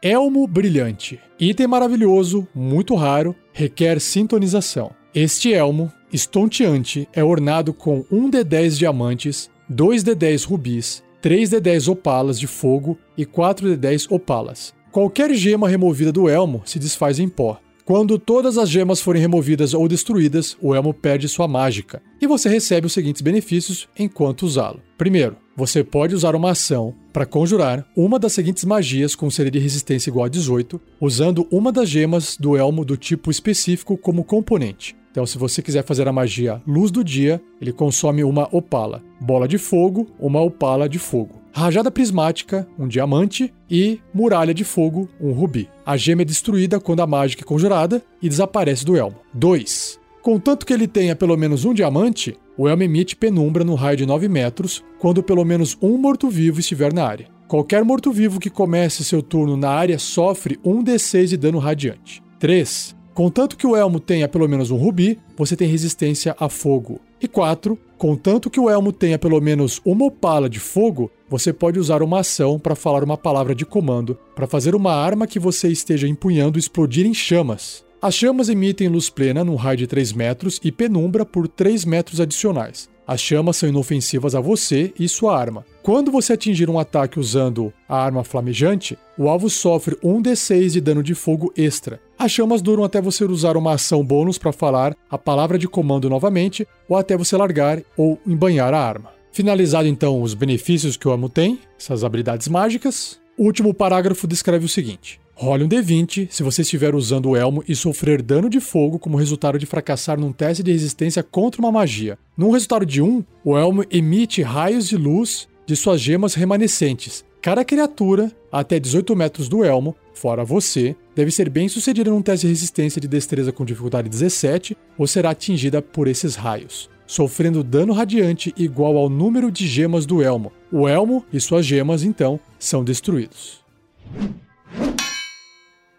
Elmo 0.03 0.47
Brilhante. 0.47 1.19
Item 1.41 1.67
maravilhoso, 1.67 2.47
muito 2.55 2.95
raro, 2.95 3.35
requer 3.55 3.99
sintonização. 3.99 4.91
Este 5.15 5.53
elmo, 5.55 5.93
estonteante, 6.13 7.09
é 7.13 7.23
ornado 7.23 7.73
com 7.73 8.05
1 8.11 8.31
de 8.31 8.45
10 8.45 8.77
diamantes, 8.77 9.49
2 9.69 10.03
de 10.03 10.15
10 10.15 10.45
rubis, 10.45 11.04
3 11.25 11.49
de 11.49 11.59
10 11.59 11.89
opalas 11.89 12.39
de 12.39 12.47
fogo 12.47 12.99
e 13.17 13.25
4 13.25 13.71
de 13.71 13.77
10 13.79 14.11
opalas. 14.11 14.75
Qualquer 14.93 15.33
gema 15.33 15.67
removida 15.67 16.13
do 16.13 16.29
elmo 16.29 16.61
se 16.67 16.79
desfaz 16.79 17.19
em 17.19 17.31
pó. 17.31 17.59
Quando 17.83 18.19
todas 18.19 18.59
as 18.59 18.69
gemas 18.69 19.01
forem 19.01 19.23
removidas 19.23 19.73
ou 19.73 19.89
destruídas, 19.89 20.55
o 20.61 20.75
elmo 20.75 20.93
perde 20.93 21.27
sua 21.27 21.49
mágica, 21.49 22.03
e 22.21 22.27
você 22.27 22.51
recebe 22.51 22.87
os 22.87 22.93
seguintes 22.93 23.23
benefícios 23.23 23.89
enquanto 23.99 24.43
usá-lo. 24.43 24.83
Primeiro, 24.99 25.39
você 25.57 25.83
pode 25.83 26.15
usar 26.15 26.35
uma 26.35 26.51
ação 26.51 26.95
para 27.11 27.25
conjurar 27.25 27.87
uma 27.97 28.19
das 28.19 28.35
seguintes 28.35 28.65
magias 28.65 29.15
com 29.15 29.31
CD 29.31 29.51
de 29.51 29.59
resistência 29.59 30.11
igual 30.11 30.27
a 30.27 30.29
18, 30.29 30.79
usando 31.01 31.49
uma 31.51 31.73
das 31.73 31.89
gemas 31.89 32.37
do 32.37 32.55
elmo 32.55 32.85
do 32.85 32.99
tipo 32.99 33.31
específico 33.31 33.97
como 33.97 34.25
componente. 34.25 34.95
Então, 35.15 35.25
se 35.25 35.39
você 35.39 35.63
quiser 35.63 35.85
fazer 35.85 36.09
a 36.09 36.13
magia 36.13 36.61
Luz 36.67 36.91
do 36.91 37.05
Dia, 37.05 37.41
ele 37.61 37.73
consome 37.73 38.25
uma 38.25 38.49
opala. 38.51 39.01
Bola 39.21 39.47
de 39.47 39.59
Fogo, 39.59 40.09
uma 40.19 40.41
opala 40.41 40.89
de 40.89 40.99
fogo. 40.99 41.41
Rajada 41.53 41.89
Prismática, 41.89 42.67
um 42.77 42.89
diamante. 42.89 43.55
E 43.71 44.01
Muralha 44.13 44.53
de 44.53 44.65
Fogo, 44.65 45.09
um 45.21 45.31
rubi. 45.31 45.71
A 45.87 45.97
gema 45.97 46.23
é 46.23 46.25
destruída 46.25 46.81
quando 46.81 46.99
a 46.99 47.07
mágica 47.07 47.45
é 47.45 47.47
conjurada 47.47 48.03
e 48.21 48.29
desaparece 48.29 48.85
do 48.85 48.97
elmo. 48.97 49.15
2. 49.33 50.01
Contanto 50.21 50.67
que 50.67 50.73
ele 50.73 50.89
tenha 50.89 51.15
pelo 51.15 51.37
menos 51.37 51.65
um 51.65 51.73
diamante, 51.73 52.37
o 52.59 52.69
elmo 52.69 52.83
emite 52.83 53.15
penumbra 53.15 53.63
no 53.63 53.77
raio 53.77 53.97
de 53.97 54.07
9 54.07 54.29
metros 54.29 54.83
quando 54.99 55.23
pelo 55.23 55.45
menos 55.45 55.79
um 55.81 55.97
morto-vivo 55.97 56.59
estiver 56.59 56.93
na 56.93 57.07
área. 57.07 57.29
Qualquer 57.47 57.85
morto-vivo 57.85 58.41
que 58.41 58.51
comece 58.51 59.05
seu 59.05 59.23
turno 59.23 59.57
na 59.57 59.71
área 59.71 59.97
sofre 59.97 60.59
1 60.65 60.83
d6 60.83 61.27
de 61.29 61.37
dano 61.37 61.61
radiante. 61.61 62.21
3. 62.41 62.97
Contanto 63.15 63.57
que 63.57 63.67
o 63.67 63.77
elmo 63.77 64.01
tenha 64.01 64.27
pelo 64.27 64.49
menos 64.49 64.73
um 64.73 64.77
rubi, 64.77 65.21
você 65.37 65.55
tem 65.55 65.69
resistência 65.69 66.35
a 66.39 66.49
fogo. 66.49 67.01
E 67.23 67.29
4. 67.29 67.79
Contanto 67.97 68.51
que 68.51 68.59
o 68.59 68.69
elmo 68.69 68.93
tenha 68.93 69.17
pelo 69.17 69.41
menos 69.41 69.81
uma 69.85 70.07
opala 70.07 70.49
de 70.49 70.59
fogo, 70.59 71.11
você 71.31 71.53
pode 71.53 71.79
usar 71.79 72.03
uma 72.03 72.21
ação 72.21 72.59
para 72.59 72.75
falar 72.75 73.05
uma 73.05 73.17
palavra 73.17 73.55
de 73.55 73.65
comando 73.65 74.19
para 74.35 74.49
fazer 74.49 74.75
uma 74.75 74.93
arma 74.93 75.29
que 75.29 75.39
você 75.39 75.69
esteja 75.69 76.09
empunhando 76.09 76.59
explodir 76.59 77.07
em 77.07 77.15
chamas. 77.15 77.85
As 78.03 78.15
chamas 78.15 78.49
emitem 78.49 78.89
luz 78.89 79.09
plena 79.09 79.45
num 79.45 79.55
raio 79.55 79.79
de 79.79 79.87
3 79.87 80.13
metros 80.13 80.61
e 80.63 80.73
penumbra 80.73 81.25
por 81.25 81.47
3 81.47 81.85
metros 81.85 82.21
adicionais. 82.21 82.91
As 83.07 83.21
chamas 83.21 83.59
são 83.59 83.69
inofensivas 83.69 84.35
a 84.35 84.41
você 84.41 84.93
e 84.99 85.09
sua 85.09 85.39
arma. 85.39 85.65
Quando 85.83 86.11
você 86.11 86.33
atingir 86.33 86.71
um 86.71 86.79
ataque 86.79 87.21
usando 87.21 87.73
a 87.87 88.03
arma 88.03 88.25
flamejante, 88.25 88.97
o 89.19 89.29
alvo 89.29 89.51
sofre 89.51 89.97
1d6 89.97 90.71
de 90.71 90.81
dano 90.81 91.03
de 91.03 91.15
fogo 91.15 91.53
extra. 91.57 92.01
As 92.19 92.33
chamas 92.33 92.63
duram 92.63 92.83
até 92.83 93.03
você 93.03 93.25
usar 93.25 93.57
uma 93.57 93.75
ação 93.75 94.03
bônus 94.03 94.39
para 94.39 94.53
falar 94.53 94.97
a 95.11 95.19
palavra 95.19 95.59
de 95.59 95.69
comando 95.69 96.09
novamente 96.09 96.67
ou 96.89 96.97
até 96.97 97.17
você 97.17 97.37
largar 97.37 97.83
ou 97.97 98.19
embanhar 98.27 98.73
a 98.73 98.81
arma. 98.81 99.13
Finalizado 99.31 99.87
então 99.89 100.23
os 100.23 100.33
benefícios 100.33 100.97
que 100.97 101.07
o 101.07 101.13
amo 101.13 101.29
tem, 101.29 101.59
essas 101.79 102.05
habilidades 102.05 102.49
mágicas, 102.49 103.21
o 103.37 103.45
último 103.45 103.75
parágrafo 103.75 104.27
descreve 104.27 104.65
o 104.65 104.69
seguinte: 104.69 105.21
Role 105.37 105.65
um 105.65 105.69
D20 105.69 106.29
se 106.31 106.45
você 106.45 106.63
estiver 106.63 106.95
usando 106.95 107.31
o 107.31 107.37
elmo 107.37 107.65
e 107.67 107.75
sofrer 107.75 108.23
dano 108.23 108.49
de 108.49 108.61
fogo 108.61 109.01
como 109.01 109.17
resultado 109.17 109.59
de 109.59 109.67
fracassar 109.67 110.19
num 110.19 110.33
teste 110.33 110.63
de 110.63 110.71
resistência 110.71 111.25
contra 111.25 111.61
uma 111.61 111.73
magia. 111.73 112.17
Num 112.37 112.53
resultado 112.53 112.87
de 112.87 113.03
1, 113.03 113.25
o 113.45 113.59
elmo 113.59 113.85
emite 113.91 114.43
raios 114.43 114.89
de 114.89 114.97
luz 114.97 115.49
de 115.67 115.75
suas 115.75 116.01
gemas 116.01 116.35
remanescentes. 116.35 117.25
cada 117.43 117.65
criatura 117.65 118.33
até 118.51 118.79
18 118.79 119.15
metros 119.17 119.49
do 119.49 119.65
elmo, 119.65 119.95
fora 120.15 120.45
você, 120.45 120.95
deve 121.15 121.31
ser 121.31 121.51
bem 121.51 121.69
sucedida 121.69 122.11
num 122.11 122.23
teste 122.23 122.47
de 122.47 122.53
resistência 122.53 123.01
de 123.01 123.09
destreza 123.09 123.53
com 123.53 123.65
dificuldade 123.65 124.09
17 124.09 124.77
ou 124.97 125.07
será 125.07 125.31
atingida 125.31 125.83
por 125.83 126.07
esses 126.07 126.37
raios, 126.37 126.89
sofrendo 127.07 127.65
dano 127.65 127.93
radiante 127.93 128.55
igual 128.57 128.97
ao 128.97 129.11
número 129.11 129.51
de 129.51 129.67
gemas 129.67 130.07
do 130.07 130.23
elmo. 130.23 130.53
O 130.73 130.89
elmo 130.89 131.25
e 131.33 131.41
suas 131.41 131.67
gemas, 131.67 132.03
então, 132.03 132.39
são 132.59 132.85
destruídos. 132.85 133.63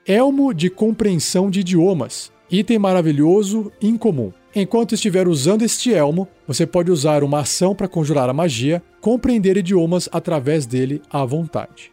Elmo 0.08 0.54
de 0.54 0.70
compreensão 0.70 1.50
de 1.50 1.62
idiomas. 1.62 2.32
Item 2.52 2.78
maravilhoso, 2.78 3.72
incomum. 3.82 4.32
Enquanto 4.56 4.94
estiver 4.94 5.28
usando 5.28 5.64
este 5.64 5.92
elmo, 5.92 6.28
você 6.48 6.64
pode 6.64 6.92
usar 6.92 7.24
uma 7.24 7.40
ação 7.40 7.74
para 7.74 7.88
conjurar 7.88 8.30
a 8.30 8.34
magia, 8.34 8.84
compreender 9.02 9.58
idiomas 9.58 10.08
através 10.12 10.68
dele 10.68 11.02
à 11.10 11.26
vontade. 11.26 11.92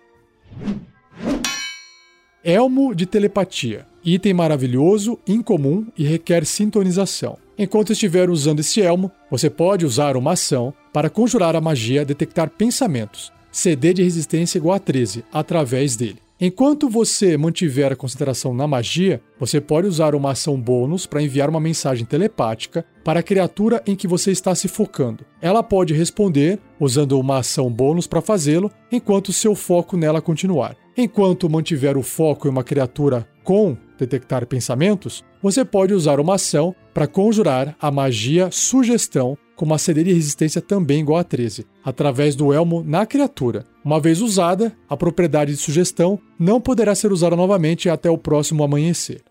Elmo 2.44 2.94
de 2.94 3.06
telepatia. 3.06 3.86
Item 4.04 4.34
maravilhoso, 4.34 5.18
incomum 5.26 5.86
e 5.96 6.04
requer 6.04 6.44
sintonização. 6.44 7.38
Enquanto 7.56 7.94
estiver 7.94 8.28
usando 8.28 8.60
este 8.60 8.82
elmo, 8.82 9.10
você 9.30 9.48
pode 9.48 9.86
usar 9.86 10.18
uma 10.18 10.32
ação 10.32 10.74
para 10.92 11.08
conjurar 11.08 11.56
a 11.56 11.62
magia 11.62 12.04
detectar 12.04 12.50
pensamentos, 12.50 13.32
CD 13.50 13.94
de 13.94 14.02
resistência 14.02 14.58
igual 14.58 14.76
a 14.76 14.78
13, 14.78 15.24
através 15.32 15.96
dele. 15.96 16.18
Enquanto 16.44 16.88
você 16.88 17.36
mantiver 17.36 17.92
a 17.92 17.94
concentração 17.94 18.52
na 18.52 18.66
magia, 18.66 19.22
você 19.38 19.60
pode 19.60 19.86
usar 19.86 20.12
uma 20.12 20.32
ação 20.32 20.60
bônus 20.60 21.06
para 21.06 21.22
enviar 21.22 21.48
uma 21.48 21.60
mensagem 21.60 22.04
telepática 22.04 22.84
para 23.04 23.20
a 23.20 23.22
criatura 23.22 23.80
em 23.86 23.94
que 23.94 24.08
você 24.08 24.32
está 24.32 24.52
se 24.52 24.66
focando. 24.66 25.24
Ela 25.40 25.62
pode 25.62 25.94
responder 25.94 26.58
usando 26.80 27.16
uma 27.16 27.38
ação 27.38 27.70
bônus 27.70 28.08
para 28.08 28.20
fazê-lo, 28.20 28.72
enquanto 28.90 29.32
seu 29.32 29.54
foco 29.54 29.96
nela 29.96 30.20
continuar. 30.20 30.76
Enquanto 30.96 31.48
mantiver 31.48 31.96
o 31.96 32.02
foco 32.02 32.48
em 32.48 32.50
uma 32.50 32.64
criatura 32.64 33.24
com 33.44 33.76
detectar 33.96 34.44
pensamentos, 34.44 35.22
você 35.40 35.64
pode 35.64 35.94
usar 35.94 36.18
uma 36.18 36.34
ação 36.34 36.74
para 36.92 37.06
conjurar 37.06 37.76
a 37.80 37.88
magia 37.88 38.50
sugestão 38.50 39.38
com 39.54 39.64
uma 39.64 39.78
CD 39.78 40.02
de 40.02 40.12
resistência 40.12 40.60
também 40.60 41.02
igual 41.02 41.20
a 41.20 41.24
13, 41.24 41.64
através 41.84 42.34
do 42.34 42.52
elmo 42.52 42.82
na 42.84 43.06
criatura. 43.06 43.64
Uma 43.84 43.98
vez 43.98 44.20
usada, 44.20 44.72
a 44.88 44.96
propriedade 44.96 45.52
de 45.52 45.58
sugestão 45.58 46.18
não 46.38 46.60
poderá 46.60 46.94
ser 46.94 47.12
usada 47.12 47.34
novamente 47.34 47.88
até 47.88 48.08
o 48.08 48.16
próximo 48.16 48.62
amanhecer. 48.62 49.22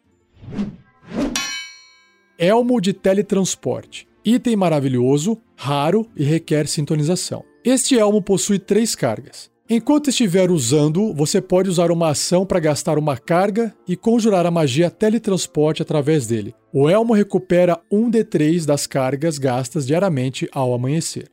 Elmo 2.37 2.81
de 2.81 2.91
teletransporte. 2.91 4.07
Item 4.25 4.55
maravilhoso, 4.55 5.37
raro 5.55 6.05
e 6.15 6.23
requer 6.23 6.67
sintonização. 6.67 7.43
Este 7.63 7.97
elmo 7.97 8.21
possui 8.21 8.59
três 8.59 8.93
cargas. 8.93 9.49
Enquanto 9.69 10.09
estiver 10.09 10.51
usando, 10.51 11.13
você 11.13 11.39
pode 11.39 11.69
usar 11.69 11.91
uma 11.91 12.09
ação 12.09 12.45
para 12.45 12.59
gastar 12.59 12.97
uma 12.97 13.15
carga 13.15 13.73
e 13.87 13.95
conjurar 13.95 14.45
a 14.45 14.51
magia 14.51 14.91
teletransporte 14.91 15.81
através 15.81 16.27
dele. 16.27 16.53
O 16.73 16.89
elmo 16.89 17.13
recupera 17.13 17.79
um 17.89 18.11
D3 18.11 18.65
das 18.65 18.85
cargas 18.85 19.37
gastas 19.37 19.87
diariamente 19.87 20.49
ao 20.51 20.73
amanhecer. 20.73 21.29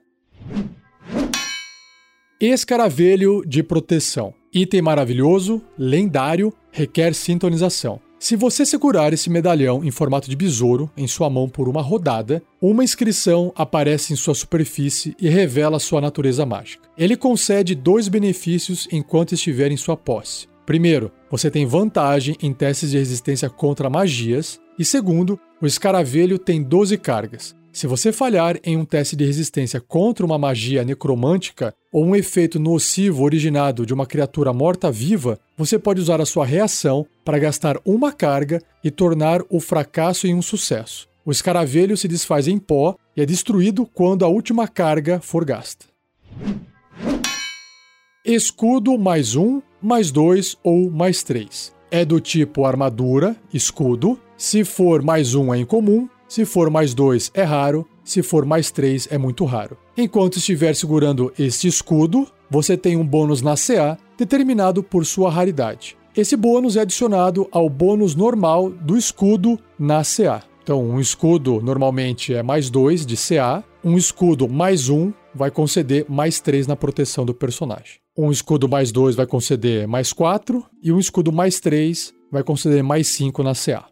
Escaravelho 2.41 3.43
de 3.45 3.65
proteção. 3.65 4.33
Item 4.55 4.81
maravilhoso, 4.81 5.61
lendário, 5.77 6.55
requer 6.71 7.13
sintonização. 7.13 8.01
Se 8.17 8.37
você 8.37 8.65
segurar 8.65 9.13
esse 9.13 9.29
medalhão 9.29 9.85
em 9.85 9.91
formato 9.91 10.31
de 10.31 10.37
besouro 10.37 10.89
em 10.97 11.09
sua 11.09 11.29
mão 11.29 11.49
por 11.49 11.69
uma 11.69 11.83
rodada, 11.83 12.41
uma 12.63 12.85
inscrição 12.85 13.53
aparece 13.57 14.13
em 14.13 14.17
sua 14.17 14.37
superfície 14.37 15.17
e 15.21 15.29
revela 15.29 15.81
sua 15.81 16.01
natureza 16.01 16.47
mágica. 16.47 16.89
Ele 16.97 17.17
concede 17.17 17.75
dois 17.75 18.07
benefícios 18.07 18.87
enquanto 18.93 19.33
estiver 19.33 19.73
em 19.73 19.77
sua 19.77 19.97
posse. 19.97 20.47
Primeiro, 20.65 21.11
você 21.29 21.51
tem 21.51 21.67
vantagem 21.67 22.37
em 22.41 22.53
testes 22.53 22.93
de 22.93 22.99
resistência 22.99 23.51
contra 23.51 23.91
magias, 23.91 24.61
e 24.79 24.85
segundo, 24.85 25.41
o 25.61 25.67
escaravelho 25.67 26.39
tem 26.39 26.63
12 26.63 26.99
cargas. 26.99 27.57
Se 27.73 27.87
você 27.87 28.13
falhar 28.13 28.59
em 28.65 28.77
um 28.77 28.85
teste 28.85 29.15
de 29.15 29.25
resistência 29.25 29.81
contra 29.81 30.25
uma 30.25 30.39
magia 30.39 30.85
necromântica 30.85 31.75
ou 31.93 32.05
um 32.05 32.17
efeito 32.17 32.59
nocivo 32.59 33.23
originado 33.23 33.87
de 33.87 33.95
uma 33.95 34.07
criatura 34.07 34.53
morta-viva, 34.53 35.39
você 35.57 35.79
pode 35.79 36.01
usar 36.01 36.21
a 36.21 36.27
sua 36.27 36.45
reação 36.45 37.07
para 37.25 37.39
gastar 37.39 37.79
uma 37.85 38.13
carga 38.13 38.61
e 38.83 38.91
tornar 38.91 39.43
o 39.49 39.61
fracasso 39.61 40.27
em 40.27 40.35
um 40.35 40.43
sucesso. 40.43 41.09
O 41.25 41.31
escaravelho 41.31 41.97
se 41.97 42.09
desfaz 42.09 42.49
em 42.49 42.59
pó 42.59 42.97
e 43.17 43.21
é 43.21 43.27
destruído 43.27 43.85
quando 43.85 44.25
a 44.25 44.29
última 44.29 44.67
carga 44.67 45.21
for 45.21 45.45
gasta. 45.45 45.87
Escudo 48.25 48.99
mais 48.99 49.37
um, 49.37 49.61
mais 49.81 50.11
dois 50.11 50.57
ou 50.65 50.91
mais 50.91 51.23
três. 51.23 51.73
É 51.91 52.05
do 52.05 52.21
tipo 52.21 52.65
armadura, 52.65 53.37
escudo. 53.53 54.19
Se 54.37 54.65
for 54.65 55.03
mais 55.03 55.35
um 55.35 55.53
é 55.53 55.59
incomum, 55.59 56.09
se 56.29 56.45
for 56.45 56.71
mais 56.71 56.95
2 56.95 57.31
é 57.35 57.43
raro, 57.43 57.87
se 58.05 58.23
for 58.23 58.45
mais 58.45 58.71
3 58.71 59.09
é 59.11 59.19
muito 59.19 59.45
raro. 59.45 59.77
Enquanto 59.97 60.37
estiver 60.37 60.75
segurando 60.75 61.33
este 61.39 61.67
escudo, 61.67 62.27
você 62.51 62.77
tem 62.77 62.97
um 62.97 63.07
bônus 63.07 63.43
na 63.43 63.55
CA 63.57 63.99
determinado 64.17 64.83
por 64.83 65.05
sua 65.05 65.31
raridade. 65.31 65.97
Esse 66.17 66.37
bônus 66.37 66.77
é 66.77 66.81
adicionado 66.81 67.49
ao 67.51 67.69
bônus 67.69 68.15
normal 68.15 68.71
do 68.71 68.97
escudo 68.97 69.59
na 69.79 70.03
CA. 70.05 70.43
Então, 70.63 70.85
um 70.85 71.01
escudo 71.01 71.63
normalmente 71.63 72.35
é 72.35 72.43
mais 72.43 72.69
2 72.69 73.07
de 73.07 73.17
CA, 73.17 73.65
um 73.83 73.97
escudo 73.97 74.49
mais 74.49 74.89
1 74.89 74.97
um 74.97 75.13
vai 75.35 75.51
conceder 75.51 76.05
mais 76.09 76.41
3 76.41 76.67
na 76.67 76.77
proteção 76.77 77.25
do 77.25 77.33
personagem. 77.33 78.01
Um 78.17 78.31
escudo 78.31 78.69
mais 78.69 78.91
2 78.91 79.15
vai 79.15 79.27
conceder 79.27 79.87
mais 79.87 80.13
4 80.13 80.65
e 80.83 80.93
um 80.93 80.99
escudo 80.99 81.33
mais 81.33 81.61
3 81.61 82.13
vai 82.31 82.43
conceder 82.43 82.83
mais 82.83 83.07
5 83.07 83.43
na 83.43 83.55
CA. 83.55 83.85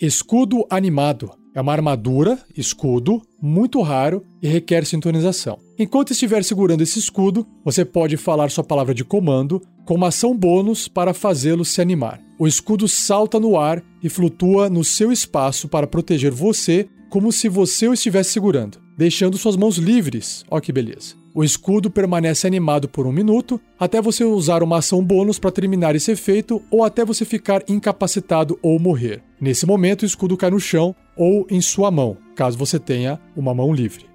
Escudo 0.00 0.66
animado. 0.68 1.30
É 1.54 1.60
uma 1.60 1.72
armadura, 1.72 2.36
escudo, 2.56 3.22
muito 3.40 3.80
raro 3.80 4.24
e 4.42 4.48
requer 4.48 4.84
sintonização. 4.84 5.58
Enquanto 5.78 6.10
estiver 6.10 6.42
segurando 6.42 6.82
esse 6.82 6.98
escudo, 6.98 7.46
você 7.64 7.84
pode 7.84 8.16
falar 8.16 8.50
sua 8.50 8.64
palavra 8.64 8.92
de 8.92 9.04
comando 9.04 9.62
com 9.84 9.94
uma 9.94 10.08
ação 10.08 10.36
bônus 10.36 10.88
para 10.88 11.14
fazê-lo 11.14 11.64
se 11.64 11.80
animar. 11.80 12.20
O 12.40 12.48
escudo 12.48 12.88
salta 12.88 13.38
no 13.38 13.56
ar 13.56 13.80
e 14.02 14.08
flutua 14.08 14.68
no 14.68 14.82
seu 14.82 15.12
espaço 15.12 15.68
para 15.68 15.86
proteger 15.86 16.32
você, 16.32 16.88
como 17.08 17.30
se 17.30 17.48
você 17.48 17.86
o 17.86 17.94
estivesse 17.94 18.32
segurando, 18.32 18.80
deixando 18.98 19.38
suas 19.38 19.56
mãos 19.56 19.76
livres. 19.76 20.44
Ó 20.50 20.58
que 20.58 20.72
beleza. 20.72 21.23
O 21.36 21.42
escudo 21.42 21.90
permanece 21.90 22.46
animado 22.46 22.88
por 22.88 23.08
um 23.08 23.12
minuto, 23.12 23.60
até 23.76 24.00
você 24.00 24.22
usar 24.22 24.62
uma 24.62 24.78
ação 24.78 25.04
bônus 25.04 25.36
para 25.36 25.50
terminar 25.50 25.96
esse 25.96 26.12
efeito 26.12 26.62
ou 26.70 26.84
até 26.84 27.04
você 27.04 27.24
ficar 27.24 27.64
incapacitado 27.66 28.56
ou 28.62 28.78
morrer. 28.78 29.20
Nesse 29.40 29.66
momento, 29.66 30.02
o 30.02 30.06
escudo 30.06 30.36
cai 30.36 30.50
no 30.50 30.60
chão 30.60 30.94
ou 31.16 31.44
em 31.50 31.60
sua 31.60 31.90
mão, 31.90 32.16
caso 32.36 32.56
você 32.56 32.78
tenha 32.78 33.20
uma 33.34 33.52
mão 33.52 33.74
livre. 33.74 34.06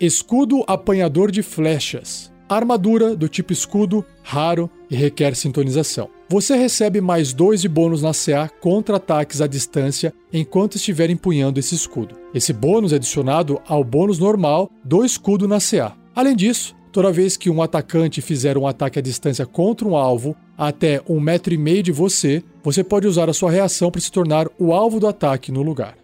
Escudo 0.00 0.64
apanhador 0.66 1.30
de 1.30 1.44
flechas. 1.44 2.34
Armadura 2.48 3.16
do 3.16 3.28
tipo 3.28 3.52
escudo, 3.52 4.04
raro 4.22 4.70
e 4.88 4.94
requer 4.94 5.34
sintonização. 5.34 6.08
Você 6.28 6.56
recebe 6.56 7.00
mais 7.00 7.32
dois 7.32 7.60
de 7.60 7.68
bônus 7.68 8.02
na 8.02 8.12
CA 8.12 8.48
contra 8.60 8.96
ataques 8.96 9.40
à 9.40 9.46
distância 9.46 10.12
enquanto 10.32 10.76
estiver 10.76 11.10
empunhando 11.10 11.58
esse 11.58 11.74
escudo. 11.74 12.16
Esse 12.32 12.52
bônus 12.52 12.92
é 12.92 12.96
adicionado 12.96 13.60
ao 13.66 13.82
bônus 13.82 14.18
normal 14.18 14.70
do 14.84 15.04
escudo 15.04 15.48
na 15.48 15.58
CA. 15.60 15.96
Além 16.14 16.36
disso, 16.36 16.74
toda 16.92 17.12
vez 17.12 17.36
que 17.36 17.50
um 17.50 17.62
atacante 17.62 18.20
fizer 18.20 18.56
um 18.56 18.66
ataque 18.66 18.98
à 18.98 19.02
distância 19.02 19.44
contra 19.44 19.86
um 19.86 19.96
alvo 19.96 20.36
até 20.56 21.02
um 21.08 21.20
metro 21.20 21.52
e 21.52 21.58
meio 21.58 21.82
de 21.82 21.92
você, 21.92 22.42
você 22.62 22.82
pode 22.82 23.06
usar 23.06 23.28
a 23.28 23.34
sua 23.34 23.50
reação 23.50 23.90
para 23.90 24.00
se 24.00 24.10
tornar 24.10 24.48
o 24.58 24.72
alvo 24.72 24.98
do 24.98 25.06
ataque 25.06 25.52
no 25.52 25.62
lugar. 25.62 25.96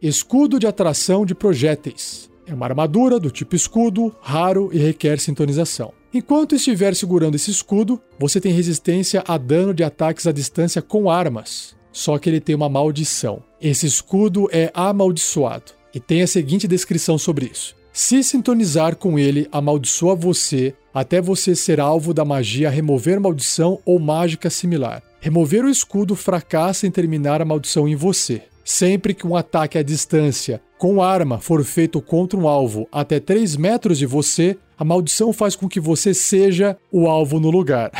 Escudo 0.00 0.58
de 0.58 0.66
atração 0.66 1.26
de 1.26 1.34
projéteis. 1.34 2.27
É 2.48 2.54
uma 2.54 2.64
armadura 2.64 3.20
do 3.20 3.30
tipo 3.30 3.54
escudo, 3.54 4.10
raro 4.22 4.70
e 4.72 4.78
requer 4.78 5.20
sintonização. 5.20 5.92
Enquanto 6.14 6.54
estiver 6.54 6.96
segurando 6.96 7.34
esse 7.34 7.50
escudo, 7.50 8.00
você 8.18 8.40
tem 8.40 8.54
resistência 8.54 9.22
a 9.28 9.36
dano 9.36 9.74
de 9.74 9.84
ataques 9.84 10.26
à 10.26 10.32
distância 10.32 10.80
com 10.80 11.10
armas. 11.10 11.76
Só 11.92 12.16
que 12.16 12.30
ele 12.30 12.40
tem 12.40 12.54
uma 12.54 12.70
maldição. 12.70 13.42
Esse 13.60 13.84
escudo 13.84 14.48
é 14.50 14.70
amaldiçoado 14.72 15.72
e 15.94 16.00
tem 16.00 16.22
a 16.22 16.26
seguinte 16.26 16.66
descrição 16.66 17.18
sobre 17.18 17.50
isso: 17.52 17.76
se 17.92 18.22
sintonizar 18.22 18.96
com 18.96 19.18
ele, 19.18 19.46
amaldiçoa 19.52 20.14
você 20.14 20.74
até 20.94 21.20
você 21.20 21.54
ser 21.54 21.78
alvo 21.78 22.14
da 22.14 22.24
magia 22.24 22.70
remover 22.70 23.20
maldição 23.20 23.78
ou 23.84 23.98
mágica 23.98 24.48
similar. 24.48 25.02
Remover 25.20 25.66
o 25.66 25.68
escudo 25.68 26.16
fracassa 26.16 26.86
em 26.86 26.90
terminar 26.90 27.42
a 27.42 27.44
maldição 27.44 27.86
em 27.86 27.94
você. 27.94 28.42
Sempre 28.70 29.14
que 29.14 29.26
um 29.26 29.34
ataque 29.34 29.78
à 29.78 29.82
distância 29.82 30.60
com 30.76 31.02
arma 31.02 31.40
for 31.40 31.64
feito 31.64 32.02
contra 32.02 32.38
um 32.38 32.46
alvo 32.46 32.86
até 32.92 33.18
3 33.18 33.56
metros 33.56 33.96
de 33.96 34.04
você, 34.04 34.58
a 34.76 34.84
maldição 34.84 35.32
faz 35.32 35.56
com 35.56 35.66
que 35.66 35.80
você 35.80 36.12
seja 36.12 36.76
o 36.92 37.08
alvo 37.08 37.40
no 37.40 37.50
lugar. 37.50 37.90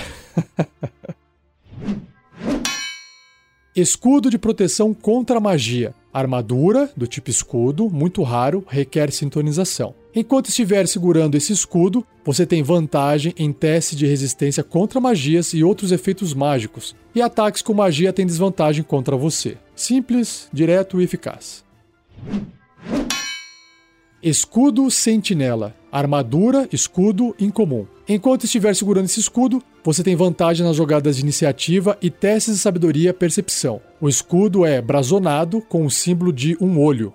Escudo 3.74 4.28
de 4.28 4.36
proteção 4.36 4.92
contra 4.92 5.40
magia. 5.40 5.94
Armadura, 6.12 6.92
do 6.94 7.06
tipo 7.06 7.30
escudo, 7.30 7.88
muito 7.88 8.22
raro, 8.22 8.62
requer 8.68 9.10
sintonização. 9.10 9.94
Enquanto 10.14 10.48
estiver 10.48 10.88
segurando 10.88 11.36
esse 11.36 11.52
escudo, 11.52 12.04
você 12.24 12.46
tem 12.46 12.62
vantagem 12.62 13.34
em 13.36 13.52
teste 13.52 13.94
de 13.94 14.06
resistência 14.06 14.64
contra 14.64 15.00
magias 15.00 15.52
e 15.52 15.62
outros 15.62 15.92
efeitos 15.92 16.32
mágicos, 16.34 16.96
e 17.14 17.20
ataques 17.20 17.62
com 17.62 17.74
magia 17.74 18.12
têm 18.12 18.26
desvantagem 18.26 18.82
contra 18.82 19.16
você. 19.16 19.58
Simples, 19.76 20.48
direto 20.52 21.00
e 21.00 21.04
eficaz. 21.04 21.64
Escudo 24.22 24.90
Sentinela. 24.90 25.76
Armadura, 25.92 26.68
escudo 26.72 27.34
incomum. 27.38 27.86
Enquanto 28.08 28.44
estiver 28.44 28.74
segurando 28.74 29.04
esse 29.04 29.20
escudo, 29.20 29.62
você 29.84 30.02
tem 30.02 30.16
vantagem 30.16 30.66
nas 30.66 30.76
jogadas 30.76 31.16
de 31.16 31.22
iniciativa 31.22 31.96
e 32.02 32.10
testes 32.10 32.54
de 32.54 32.60
sabedoria 32.60 33.14
percepção. 33.14 33.80
O 34.00 34.08
escudo 34.08 34.66
é 34.66 34.82
brasonado 34.82 35.62
com 35.62 35.86
o 35.86 35.90
símbolo 35.90 36.32
de 36.32 36.56
um 36.60 36.78
olho. 36.78 37.14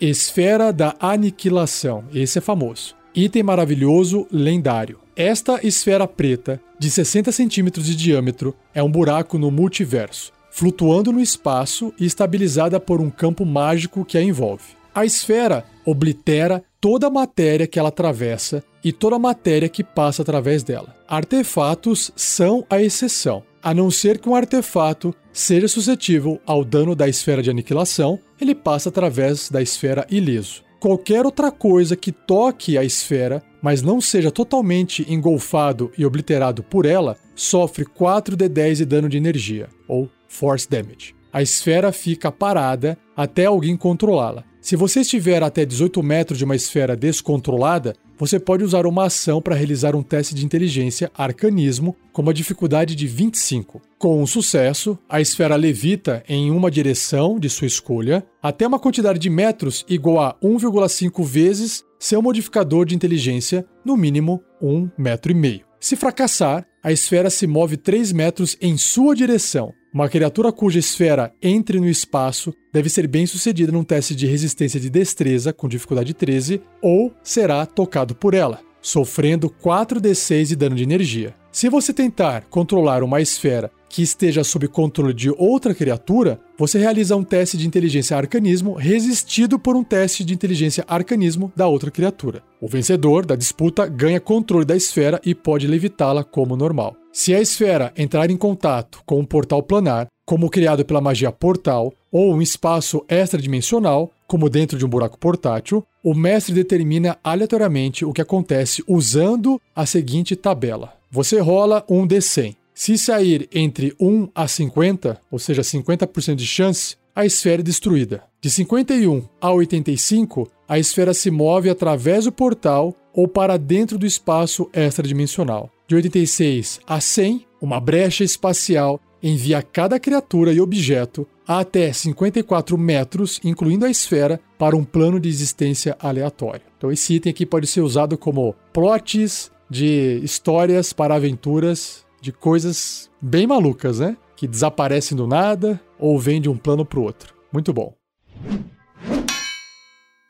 Esfera 0.00 0.72
da 0.72 0.96
Aniquilação. 0.98 2.04
Esse 2.14 2.38
é 2.38 2.40
famoso. 2.40 2.94
Item 3.14 3.42
maravilhoso, 3.42 4.26
lendário. 4.32 4.98
Esta 5.14 5.60
esfera 5.66 6.06
preta, 6.08 6.60
de 6.78 6.90
60 6.90 7.30
centímetros 7.30 7.84
de 7.84 7.94
diâmetro, 7.94 8.56
é 8.72 8.82
um 8.82 8.90
buraco 8.90 9.36
no 9.38 9.50
multiverso 9.50 10.32
flutuando 10.50 11.12
no 11.12 11.20
espaço 11.20 11.94
e 11.98 12.04
estabilizada 12.04 12.80
por 12.80 13.00
um 13.00 13.08
campo 13.08 13.46
mágico 13.46 14.04
que 14.04 14.18
a 14.18 14.22
envolve. 14.22 14.64
A 14.94 15.04
esfera 15.04 15.64
oblitera 15.86 16.62
toda 16.80 17.06
a 17.06 17.10
matéria 17.10 17.66
que 17.66 17.78
ela 17.78 17.88
atravessa 17.88 18.62
e 18.82 18.92
toda 18.92 19.16
a 19.16 19.18
matéria 19.18 19.68
que 19.68 19.84
passa 19.84 20.22
através 20.22 20.62
dela. 20.62 20.96
Artefatos 21.06 22.10
são 22.16 22.66
a 22.68 22.82
exceção. 22.82 23.42
A 23.62 23.74
não 23.74 23.90
ser 23.90 24.18
que 24.18 24.28
um 24.28 24.34
artefato 24.34 25.14
seja 25.32 25.68
suscetível 25.68 26.40
ao 26.46 26.64
dano 26.64 26.94
da 26.96 27.06
esfera 27.06 27.42
de 27.42 27.50
aniquilação, 27.50 28.18
ele 28.40 28.54
passa 28.54 28.88
através 28.88 29.50
da 29.50 29.60
esfera 29.60 30.06
ileso. 30.10 30.62
Qualquer 30.80 31.26
outra 31.26 31.50
coisa 31.50 31.94
que 31.94 32.10
toque 32.10 32.78
a 32.78 32.84
esfera, 32.84 33.42
mas 33.60 33.82
não 33.82 34.00
seja 34.00 34.30
totalmente 34.30 35.04
engolfado 35.12 35.92
e 35.98 36.06
obliterado 36.06 36.62
por 36.62 36.86
ela, 36.86 37.18
sofre 37.34 37.84
4d10 37.84 38.76
de 38.76 38.84
dano 38.86 39.08
de 39.08 39.18
energia, 39.18 39.68
ou 39.86 40.08
Force 40.26 40.66
Damage. 40.66 41.14
A 41.30 41.42
esfera 41.42 41.92
fica 41.92 42.32
parada 42.32 42.96
até 43.14 43.44
alguém 43.44 43.76
controlá-la. 43.76 44.44
Se 44.60 44.76
você 44.76 45.00
estiver 45.00 45.42
até 45.42 45.64
18 45.64 46.02
metros 46.02 46.38
de 46.38 46.44
uma 46.44 46.54
esfera 46.54 46.94
descontrolada, 46.94 47.94
você 48.18 48.38
pode 48.38 48.62
usar 48.62 48.84
uma 48.84 49.06
ação 49.06 49.40
para 49.40 49.54
realizar 49.54 49.96
um 49.96 50.02
teste 50.02 50.34
de 50.34 50.44
inteligência 50.44 51.10
arcanismo 51.16 51.96
com 52.12 52.20
uma 52.20 52.34
dificuldade 52.34 52.94
de 52.94 53.06
25. 53.06 53.80
Com 53.98 54.22
um 54.22 54.26
sucesso, 54.26 54.98
a 55.08 55.18
esfera 55.18 55.56
levita 55.56 56.22
em 56.28 56.50
uma 56.50 56.70
direção 56.70 57.38
de 57.38 57.48
sua 57.48 57.66
escolha 57.66 58.22
até 58.42 58.66
uma 58.66 58.78
quantidade 58.78 59.18
de 59.18 59.30
metros 59.30 59.84
igual 59.88 60.20
a 60.20 60.34
1,5 60.42 61.24
vezes 61.24 61.82
seu 61.98 62.20
modificador 62.20 62.84
de 62.84 62.94
inteligência, 62.94 63.64
no 63.84 63.96
mínimo 63.96 64.42
1,5 64.62 64.90
metro. 64.98 65.66
Se 65.80 65.96
fracassar, 65.96 66.66
a 66.82 66.92
esfera 66.92 67.30
se 67.30 67.46
move 67.46 67.76
3 67.78 68.12
metros 68.12 68.56
em 68.60 68.76
sua 68.76 69.14
direção, 69.14 69.72
uma 69.92 70.08
criatura 70.08 70.52
cuja 70.52 70.78
esfera 70.78 71.32
entre 71.42 71.80
no 71.80 71.88
espaço 71.88 72.54
deve 72.72 72.88
ser 72.88 73.08
bem 73.08 73.26
sucedida 73.26 73.72
num 73.72 73.82
teste 73.82 74.14
de 74.14 74.24
resistência 74.24 74.78
de 74.78 74.88
destreza 74.88 75.52
com 75.52 75.68
dificuldade 75.68 76.14
13 76.14 76.62
ou 76.80 77.12
será 77.24 77.66
tocado 77.66 78.14
por 78.14 78.32
ela, 78.32 78.60
sofrendo 78.80 79.50
4d6 79.50 80.46
de 80.46 80.56
dano 80.56 80.76
de 80.76 80.84
energia. 80.84 81.34
Se 81.50 81.68
você 81.68 81.92
tentar 81.92 82.44
controlar 82.48 83.02
uma 83.02 83.20
esfera 83.20 83.72
que 83.88 84.02
esteja 84.02 84.44
sob 84.44 84.68
controle 84.68 85.12
de 85.12 85.30
outra 85.36 85.74
criatura, 85.74 86.40
você 86.56 86.78
realiza 86.78 87.16
um 87.16 87.24
teste 87.24 87.56
de 87.56 87.66
inteligência 87.66 88.16
arcanismo 88.16 88.74
resistido 88.74 89.58
por 89.58 89.74
um 89.74 89.82
teste 89.82 90.24
de 90.24 90.32
inteligência 90.32 90.84
arcanismo 90.86 91.52
da 91.56 91.66
outra 91.66 91.90
criatura. 91.90 92.44
O 92.60 92.68
vencedor 92.68 93.26
da 93.26 93.34
disputa 93.34 93.88
ganha 93.88 94.20
controle 94.20 94.64
da 94.64 94.76
esfera 94.76 95.20
e 95.24 95.34
pode 95.34 95.66
levitá-la 95.66 96.22
como 96.22 96.56
normal. 96.56 96.99
Se 97.12 97.34
a 97.34 97.40
esfera 97.40 97.92
entrar 97.96 98.30
em 98.30 98.36
contato 98.36 99.02
com 99.04 99.18
um 99.18 99.24
portal 99.24 99.62
planar, 99.64 100.06
como 100.24 100.48
criado 100.48 100.84
pela 100.84 101.00
magia 101.00 101.32
portal, 101.32 101.92
ou 102.10 102.32
um 102.32 102.40
espaço 102.40 103.04
extradimensional, 103.08 104.12
como 104.28 104.48
dentro 104.48 104.78
de 104.78 104.86
um 104.86 104.88
buraco 104.88 105.18
portátil, 105.18 105.84
o 106.04 106.14
mestre 106.14 106.54
determina 106.54 107.18
aleatoriamente 107.24 108.04
o 108.04 108.12
que 108.12 108.22
acontece 108.22 108.84
usando 108.86 109.60
a 109.74 109.84
seguinte 109.86 110.36
tabela. 110.36 110.94
Você 111.10 111.40
rola 111.40 111.84
um 111.88 112.06
D100. 112.06 112.54
Se 112.72 112.96
sair 112.96 113.48
entre 113.52 113.92
1 114.00 114.28
a 114.32 114.46
50, 114.46 115.20
ou 115.30 115.38
seja, 115.38 115.62
50% 115.62 116.36
de 116.36 116.46
chance, 116.46 116.96
a 117.14 117.26
esfera 117.26 117.60
é 117.60 117.64
destruída. 117.64 118.22
De 118.40 118.48
51 118.48 119.24
a 119.40 119.52
85, 119.52 120.48
a 120.68 120.78
esfera 120.78 121.12
se 121.12 121.30
move 121.30 121.68
através 121.68 122.24
do 122.24 122.32
portal 122.32 122.94
ou 123.12 123.26
para 123.28 123.56
dentro 123.56 123.98
do 123.98 124.06
espaço 124.06 124.68
extradimensional. 124.72 125.70
De 125.86 125.94
86 125.94 126.80
a 126.86 127.00
100, 127.00 127.46
uma 127.60 127.80
brecha 127.80 128.24
espacial 128.24 129.00
envia 129.22 129.62
cada 129.62 130.00
criatura 130.00 130.52
e 130.52 130.60
objeto 130.60 131.26
a 131.46 131.60
até 131.60 131.92
54 131.92 132.78
metros, 132.78 133.40
incluindo 133.44 133.84
a 133.84 133.90
esfera, 133.90 134.40
para 134.58 134.76
um 134.76 134.84
plano 134.84 135.18
de 135.18 135.28
existência 135.28 135.96
aleatório. 136.00 136.62
Então, 136.78 136.92
esse 136.92 137.14
item 137.14 137.30
aqui 137.30 137.44
pode 137.44 137.66
ser 137.66 137.80
usado 137.80 138.16
como 138.16 138.54
plots 138.72 139.50
de 139.68 140.20
histórias 140.22 140.92
para 140.92 141.14
aventuras 141.14 142.04
de 142.20 142.32
coisas 142.32 143.10
bem 143.20 143.46
malucas, 143.46 143.98
né? 143.98 144.16
Que 144.36 144.46
desaparecem 144.46 145.16
do 145.16 145.26
nada 145.26 145.80
ou 145.98 146.18
vêm 146.18 146.40
de 146.40 146.48
um 146.48 146.56
plano 146.56 146.84
para 146.84 146.98
o 146.98 147.02
outro. 147.02 147.34
Muito 147.52 147.72
bom. 147.72 147.94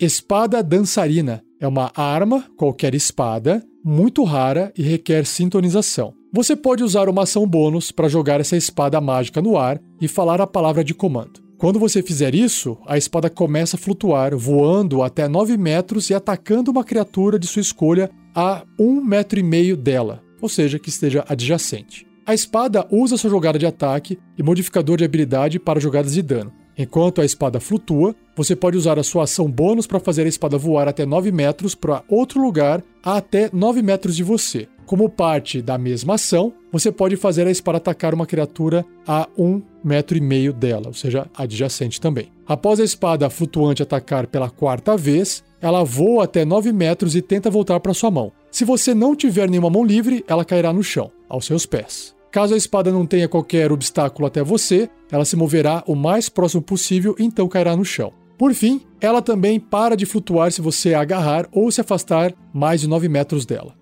Espada 0.00 0.62
dançarina 0.62 1.44
é 1.60 1.68
uma 1.68 1.92
arma, 1.94 2.46
qualquer 2.56 2.94
espada, 2.94 3.62
muito 3.84 4.24
rara 4.24 4.72
e 4.74 4.82
requer 4.82 5.26
sintonização. 5.26 6.14
Você 6.32 6.56
pode 6.56 6.82
usar 6.82 7.06
uma 7.06 7.24
ação 7.24 7.46
bônus 7.46 7.92
para 7.92 8.08
jogar 8.08 8.40
essa 8.40 8.56
espada 8.56 8.98
mágica 8.98 9.42
no 9.42 9.58
ar 9.58 9.78
e 10.00 10.08
falar 10.08 10.40
a 10.40 10.46
palavra 10.46 10.82
de 10.82 10.94
comando. 10.94 11.42
Quando 11.58 11.78
você 11.78 12.02
fizer 12.02 12.34
isso, 12.34 12.78
a 12.86 12.96
espada 12.96 13.28
começa 13.28 13.76
a 13.76 13.78
flutuar, 13.78 14.34
voando 14.34 15.02
até 15.02 15.28
9 15.28 15.58
metros 15.58 16.08
e 16.08 16.14
atacando 16.14 16.70
uma 16.70 16.82
criatura 16.82 17.38
de 17.38 17.46
sua 17.46 17.60
escolha 17.60 18.10
a 18.34 18.64
1,5 18.80 19.04
metro 19.04 19.38
e 19.38 19.42
meio 19.42 19.76
dela, 19.76 20.22
ou 20.40 20.48
seja, 20.48 20.78
que 20.78 20.88
esteja 20.88 21.26
adjacente. 21.28 22.06
A 22.24 22.32
espada 22.32 22.86
usa 22.90 23.18
sua 23.18 23.28
jogada 23.28 23.58
de 23.58 23.66
ataque 23.66 24.18
e 24.38 24.42
modificador 24.42 24.96
de 24.96 25.04
habilidade 25.04 25.58
para 25.58 25.78
jogadas 25.78 26.14
de 26.14 26.22
dano. 26.22 26.50
Enquanto 26.80 27.20
a 27.20 27.26
espada 27.26 27.60
flutua, 27.60 28.16
você 28.34 28.56
pode 28.56 28.74
usar 28.74 28.98
a 28.98 29.02
sua 29.02 29.24
ação 29.24 29.50
bônus 29.50 29.86
para 29.86 30.00
fazer 30.00 30.24
a 30.24 30.28
espada 30.30 30.56
voar 30.56 30.88
até 30.88 31.04
9 31.04 31.30
metros 31.30 31.74
para 31.74 32.02
outro 32.08 32.40
lugar 32.40 32.82
a 33.04 33.18
até 33.18 33.50
9 33.52 33.82
metros 33.82 34.16
de 34.16 34.24
você. 34.24 34.66
Como 34.86 35.10
parte 35.10 35.60
da 35.60 35.76
mesma 35.76 36.14
ação, 36.14 36.54
você 36.72 36.90
pode 36.90 37.16
fazer 37.16 37.46
a 37.46 37.50
espada 37.50 37.76
atacar 37.76 38.14
uma 38.14 38.24
criatura 38.24 38.82
a 39.06 39.28
um 39.36 39.60
metro 39.84 40.16
e 40.16 40.22
meio 40.22 40.54
dela, 40.54 40.86
ou 40.86 40.94
seja, 40.94 41.26
adjacente 41.36 42.00
também. 42.00 42.32
Após 42.46 42.80
a 42.80 42.84
espada 42.84 43.28
flutuante 43.28 43.82
atacar 43.82 44.26
pela 44.26 44.48
quarta 44.48 44.96
vez, 44.96 45.44
ela 45.60 45.84
voa 45.84 46.24
até 46.24 46.46
9 46.46 46.72
metros 46.72 47.14
e 47.14 47.20
tenta 47.20 47.50
voltar 47.50 47.78
para 47.80 47.92
sua 47.92 48.10
mão. 48.10 48.32
Se 48.50 48.64
você 48.64 48.94
não 48.94 49.14
tiver 49.14 49.50
nenhuma 49.50 49.68
mão 49.68 49.84
livre, 49.84 50.24
ela 50.26 50.46
cairá 50.46 50.72
no 50.72 50.82
chão, 50.82 51.12
aos 51.28 51.44
seus 51.44 51.66
pés. 51.66 52.18
Caso 52.30 52.54
a 52.54 52.56
espada 52.56 52.92
não 52.92 53.04
tenha 53.04 53.28
qualquer 53.28 53.72
obstáculo 53.72 54.26
até 54.26 54.42
você, 54.42 54.88
ela 55.10 55.24
se 55.24 55.34
moverá 55.34 55.82
o 55.86 55.96
mais 55.96 56.28
próximo 56.28 56.62
possível 56.62 57.16
e 57.18 57.24
então 57.24 57.48
cairá 57.48 57.74
no 57.74 57.84
chão. 57.84 58.12
Por 58.38 58.54
fim, 58.54 58.82
ela 59.00 59.20
também 59.20 59.58
para 59.58 59.96
de 59.96 60.06
flutuar 60.06 60.52
se 60.52 60.62
você 60.62 60.94
a 60.94 61.00
agarrar 61.00 61.48
ou 61.52 61.70
se 61.70 61.80
afastar 61.80 62.32
mais 62.54 62.80
de 62.80 62.88
9 62.88 63.08
metros 63.08 63.44
dela. 63.44 63.74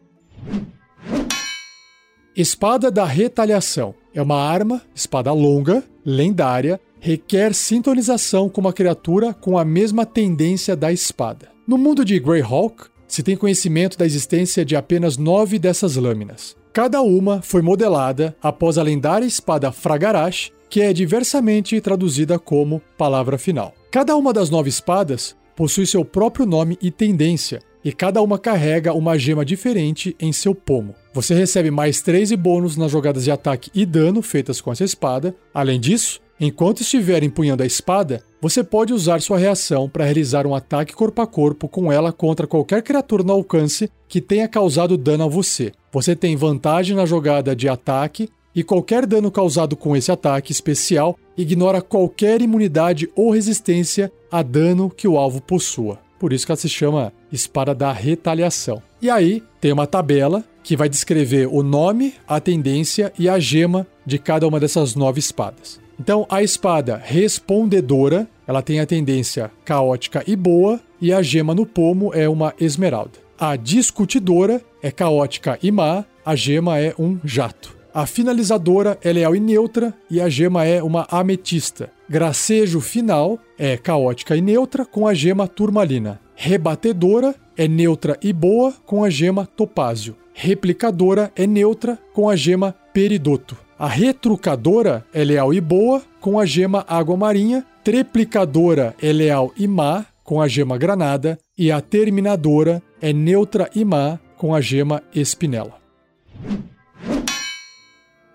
Espada 2.35 2.91
da 2.91 3.05
Retaliação 3.05 3.95
é 4.15 4.23
uma 4.23 4.41
arma, 4.41 4.81
espada 4.95 5.33
longa, 5.33 5.85
lendária, 6.05 6.81
requer 7.01 7.55
sintonização 7.55 8.49
com 8.49 8.61
uma 8.61 8.73
criatura 8.73 9.35
com 9.35 9.59
a 9.59 9.65
mesma 9.65 10.07
tendência 10.07 10.75
da 10.75 10.91
espada. 10.91 11.51
No 11.67 11.77
mundo 11.77 12.05
de 12.05 12.19
Greyhawk, 12.19 12.87
se 13.07 13.23
tem 13.23 13.37
conhecimento 13.37 13.99
da 13.99 14.07
existência 14.07 14.65
de 14.65 14.75
apenas 14.75 15.17
nove 15.17 15.59
dessas 15.59 15.97
lâminas. 15.97 16.57
Cada 16.79 17.03
uma 17.03 17.43
foi 17.43 17.61
modelada 17.61 18.37
após 18.41 18.79
a 18.79 18.85
lendária 18.85 19.27
espada 19.27 19.73
Fragarash, 19.73 20.53
que 20.71 20.81
é 20.81 20.93
diversamente 20.93 21.81
traduzida 21.81 22.39
como 22.39 22.81
palavra 22.97 23.37
final. 23.37 23.75
Cada 23.91 24.15
uma 24.15 24.33
das 24.33 24.49
nove 24.49 24.69
espadas 24.69 25.35
possui 25.57 25.87
seu 25.87 26.05
próprio 26.05 26.47
nome 26.47 26.79
e 26.81 26.93
tendência, 26.93 27.59
e 27.85 27.93
cada 27.93 28.23
uma 28.23 28.39
carrega 28.39 28.93
uma 28.93 29.19
gema 29.19 29.45
diferente 29.45 30.15
em 30.21 30.33
seu 30.33 30.55
pomo. 30.55 30.95
Você 31.13 31.35
recebe 31.35 31.69
mais 31.69 32.01
13 32.01 32.37
bônus 32.37 32.77
nas 32.77 32.93
jogadas 32.93 33.25
de 33.25 33.33
ataque 33.33 33.73
e 33.75 33.85
dano 33.85 34.23
feitas 34.23 34.61
com 34.61 34.71
essa 34.71 34.85
espada. 34.85 35.35
Além 35.53 35.81
disso, 35.81 36.21
enquanto 36.41 36.81
estiver 36.81 37.23
empunhando 37.23 37.63
a 37.63 37.67
espada, 37.67 38.23
você 38.41 38.63
pode 38.63 38.93
usar 38.93 39.21
sua 39.21 39.39
reação 39.39 39.89
para 39.89 40.05
realizar 40.05 40.47
um 40.47 40.55
ataque 40.55 40.95
corpo 40.95 41.21
a 41.21 41.27
corpo 41.27 41.69
com 41.69 41.93
ela 41.93 42.13
contra 42.13 42.47
qualquer 42.47 42.83
criatura 42.83 43.25
no 43.25 43.33
alcance 43.33 43.91
que 44.09 44.21
tenha 44.21 44.47
causado 44.47 44.97
dano 44.97 45.25
a 45.25 45.29
você. 45.29 45.73
Você 45.93 46.15
tem 46.15 46.37
vantagem 46.37 46.95
na 46.95 47.05
jogada 47.05 47.55
de 47.57 47.69
ataque 47.69 48.29
e 48.55 48.63
qualquer 48.63 49.07
dano 49.07 49.31
causado 49.31 49.77
com 49.77 49.97
esse 49.97 50.11
ataque 50.11 50.53
especial 50.53 51.17
ignora 51.37 51.81
qualquer 51.81 52.41
imunidade 52.41 53.09
ou 53.15 53.31
resistência 53.31 54.13
a 54.31 54.43
dano 54.43 54.91
que 54.91 55.07
o 55.07 55.17
alvo 55.17 55.41
possua. 55.41 55.99
Por 56.19 56.33
isso 56.33 56.45
que 56.45 56.53
ela 56.53 56.57
se 56.57 56.69
chama 56.69 57.13
Espada 57.31 57.75
da 57.75 57.93
Retaliação. 57.93 58.83
E 59.01 59.09
aí 59.09 59.43
tem 59.61 59.73
uma 59.73 59.87
tabela 59.87 60.45
que 60.65 60.77
vai 60.77 60.89
descrever 60.89 61.47
o 61.47 61.63
nome, 61.63 62.15
a 62.27 62.41
tendência 62.41 63.13
e 63.19 63.29
a 63.29 63.39
gema 63.39 63.87
de 64.05 64.19
cada 64.19 64.47
uma 64.47 64.59
dessas 64.59 64.95
nove 64.95 65.21
espadas. 65.21 65.81
Então, 66.01 66.27
a 66.29 66.43
espada 66.43 67.01
respondedora, 67.03 68.29
ela 68.47 68.63
tem 68.63 68.81
a 68.81 68.87
tendência 68.87 69.51
caótica 69.65 70.23
e 70.27 70.37
boa, 70.37 70.81
e 71.01 71.13
a 71.13 71.23
gema 71.23 71.55
no 71.55 71.67
pomo 71.67 72.15
é 72.15 72.29
uma 72.29 72.55
esmeralda. 72.61 73.19
A 73.39 73.57
discutidora 73.57 74.61
é 74.83 74.91
caótica 74.91 75.59
e 75.63 75.71
má, 75.71 76.05
a 76.25 76.35
gema 76.35 76.79
é 76.79 76.95
um 76.99 77.19
jato. 77.25 77.77
A 77.93 78.07
finalizadora 78.07 78.99
é 79.03 79.13
leal 79.13 79.35
e 79.35 79.41
neutra 79.41 79.95
e 80.11 80.21
a 80.21 80.29
gema 80.29 80.65
é 80.65 80.83
uma 80.83 81.07
ametista. 81.11 81.91
Gracejo 82.09 82.81
final 82.81 83.39
é 83.59 83.77
caótica 83.77 84.37
e 84.37 84.41
neutra 84.41 84.85
com 84.85 85.07
a 85.07 85.15
gema 85.15 85.49
turmalina. 85.49 86.21
Rebatedora 86.35 87.35
é 87.57 87.67
neutra 87.67 88.17
e 88.23 88.33
boa 88.33 88.73
com 88.87 89.03
a 89.03 89.11
gema 89.11 89.47
topázio. 89.47 90.17
Replicadora 90.33 91.33
é 91.35 91.47
neutra 91.47 91.99
com 92.13 92.29
a 92.29 92.37
gema 92.37 92.73
peridoto. 92.93 93.57
A 93.79 93.87
retrucadora 93.87 95.07
é 95.15 95.23
leal 95.23 95.55
e 95.55 95.61
boa 95.61 96.03
com 96.21 96.41
a 96.41 96.45
gema 96.45 96.85
água 96.89 97.17
marinha. 97.17 97.65
Treplicadora 97.85 98.93
é 99.01 99.13
leal 99.13 99.53
e 99.57 99.69
má 99.69 100.05
com 100.25 100.43
a 100.43 100.49
gema 100.49 100.77
granada. 100.77 101.39
E 101.57 101.71
a 101.71 101.81
terminadora 101.81 102.83
é 103.01 103.13
neutra 103.13 103.71
e 103.73 103.85
má 103.85 104.19
com 104.37 104.53
a 104.53 104.61
gema 104.61 105.01
espinela. 105.15 105.79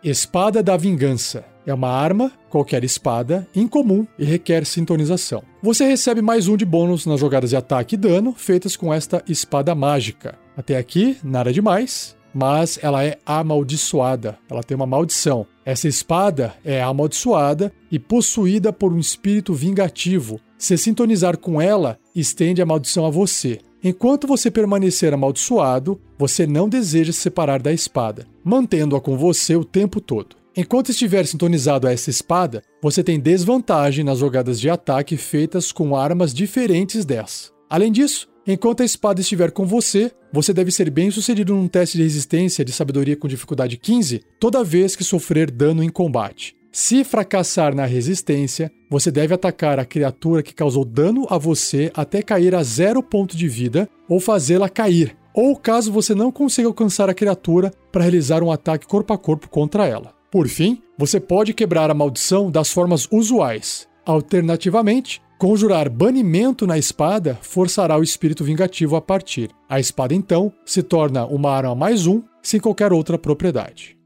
Espada 0.01 0.63
da 0.63 0.77
Vingança. 0.77 1.43
É 1.65 1.73
uma 1.73 1.89
arma, 1.89 2.31
qualquer 2.49 2.83
espada, 2.85 3.45
incomum 3.53 4.07
e 4.17 4.23
requer 4.23 4.65
sintonização. 4.65 5.43
Você 5.61 5.85
recebe 5.85 6.21
mais 6.21 6.47
um 6.47 6.55
de 6.55 6.65
bônus 6.65 7.05
nas 7.05 7.19
jogadas 7.19 7.49
de 7.49 7.55
ataque 7.57 7.95
e 7.95 7.97
dano 7.97 8.33
feitas 8.33 8.77
com 8.77 8.93
esta 8.93 9.21
espada 9.27 9.75
mágica. 9.75 10.37
Até 10.55 10.77
aqui, 10.77 11.17
nada 11.23 11.51
demais, 11.51 12.15
mas 12.33 12.79
ela 12.81 13.03
é 13.03 13.19
amaldiçoada. 13.25 14.37
Ela 14.49 14.63
tem 14.63 14.75
uma 14.75 14.85
maldição. 14.85 15.45
Essa 15.65 15.87
espada 15.87 16.53
é 16.63 16.81
amaldiçoada 16.81 17.71
e 17.91 17.99
possuída 17.99 18.73
por 18.73 18.91
um 18.91 18.99
espírito 18.99 19.53
vingativo. 19.53 20.39
Se 20.57 20.77
sintonizar 20.77 21.37
com 21.37 21.61
ela, 21.61 21.97
estende 22.15 22.61
a 22.61 22.65
maldição 22.65 23.05
a 23.05 23.09
você. 23.09 23.59
Enquanto 23.83 24.27
você 24.27 24.49
permanecer 24.49 25.13
amaldiçoado, 25.13 25.99
você 26.17 26.47
não 26.47 26.69
deseja 26.69 27.11
se 27.11 27.19
separar 27.19 27.61
da 27.61 27.73
espada, 27.73 28.25
mantendo-a 28.43 29.01
com 29.01 29.17
você 29.17 29.55
o 29.55 29.65
tempo 29.65 29.99
todo. 29.99 30.37
Enquanto 30.55 30.89
estiver 30.89 31.25
sintonizado 31.25 31.87
a 31.87 31.91
essa 31.91 32.09
espada, 32.09 32.61
você 32.81 33.03
tem 33.03 33.19
desvantagem 33.19 34.05
nas 34.05 34.19
jogadas 34.19 34.59
de 34.59 34.69
ataque 34.69 35.17
feitas 35.17 35.71
com 35.71 35.95
armas 35.95 36.33
diferentes 36.33 37.03
dessa. 37.03 37.51
Além 37.69 37.91
disso, 37.91 38.29
enquanto 38.45 38.81
a 38.81 38.85
espada 38.85 39.21
estiver 39.21 39.51
com 39.51 39.65
você, 39.65 40.11
você 40.31 40.53
deve 40.53 40.71
ser 40.71 40.89
bem 40.89 41.11
sucedido 41.11 41.53
num 41.53 41.67
teste 41.67 41.97
de 41.97 42.03
resistência 42.03 42.65
de 42.65 42.71
sabedoria 42.71 43.15
com 43.15 43.27
dificuldade 43.27 43.77
15 43.77 44.21
toda 44.39 44.63
vez 44.63 44.95
que 44.95 45.03
sofrer 45.03 45.51
dano 45.51 45.83
em 45.83 45.89
combate. 45.89 46.55
Se 46.71 47.03
fracassar 47.03 47.75
na 47.75 47.85
resistência, 47.85 48.71
você 48.89 49.11
deve 49.11 49.31
atacar 49.31 49.77
a 49.77 49.85
criatura 49.85 50.41
que 50.41 50.55
causou 50.55 50.83
dano 50.83 51.27
a 51.29 51.37
você 51.37 51.91
até 51.93 52.23
cair 52.23 52.55
a 52.55 52.63
zero 52.63 53.03
ponto 53.03 53.37
de 53.37 53.47
vida 53.47 53.87
ou 54.09 54.19
fazê-la 54.19 54.67
cair, 54.67 55.15
ou 55.35 55.55
caso 55.55 55.91
você 55.91 56.15
não 56.15 56.31
consiga 56.31 56.67
alcançar 56.67 57.09
a 57.09 57.13
criatura 57.13 57.71
para 57.91 58.01
realizar 58.01 58.41
um 58.41 58.51
ataque 58.51 58.87
corpo 58.87 59.13
a 59.13 59.17
corpo 59.19 59.47
contra 59.49 59.85
ela. 59.87 60.13
Por 60.31 60.47
fim, 60.47 60.81
você 60.97 61.19
pode 61.19 61.53
quebrar 61.53 61.91
a 61.91 61.93
maldição 61.93 62.49
das 62.49 62.71
formas 62.71 63.07
usuais. 63.11 63.87
Alternativamente, 64.03 65.21
conjurar 65.43 65.89
banimento 65.89 66.65
na 66.65 66.77
espada 66.77 67.37
forçará 67.41 67.97
o 67.97 68.01
espírito 68.01 68.45
vingativo 68.45 68.95
a 68.95 69.01
partir. 69.01 69.49
A 69.67 69.77
espada 69.77 70.15
então 70.15 70.53
se 70.65 70.81
torna 70.81 71.25
uma 71.25 71.51
arma 71.51 71.75
mais 71.75 72.07
um, 72.07 72.23
sem 72.41 72.61
qualquer 72.61 72.93
outra 72.93 73.17
propriedade. 73.17 73.97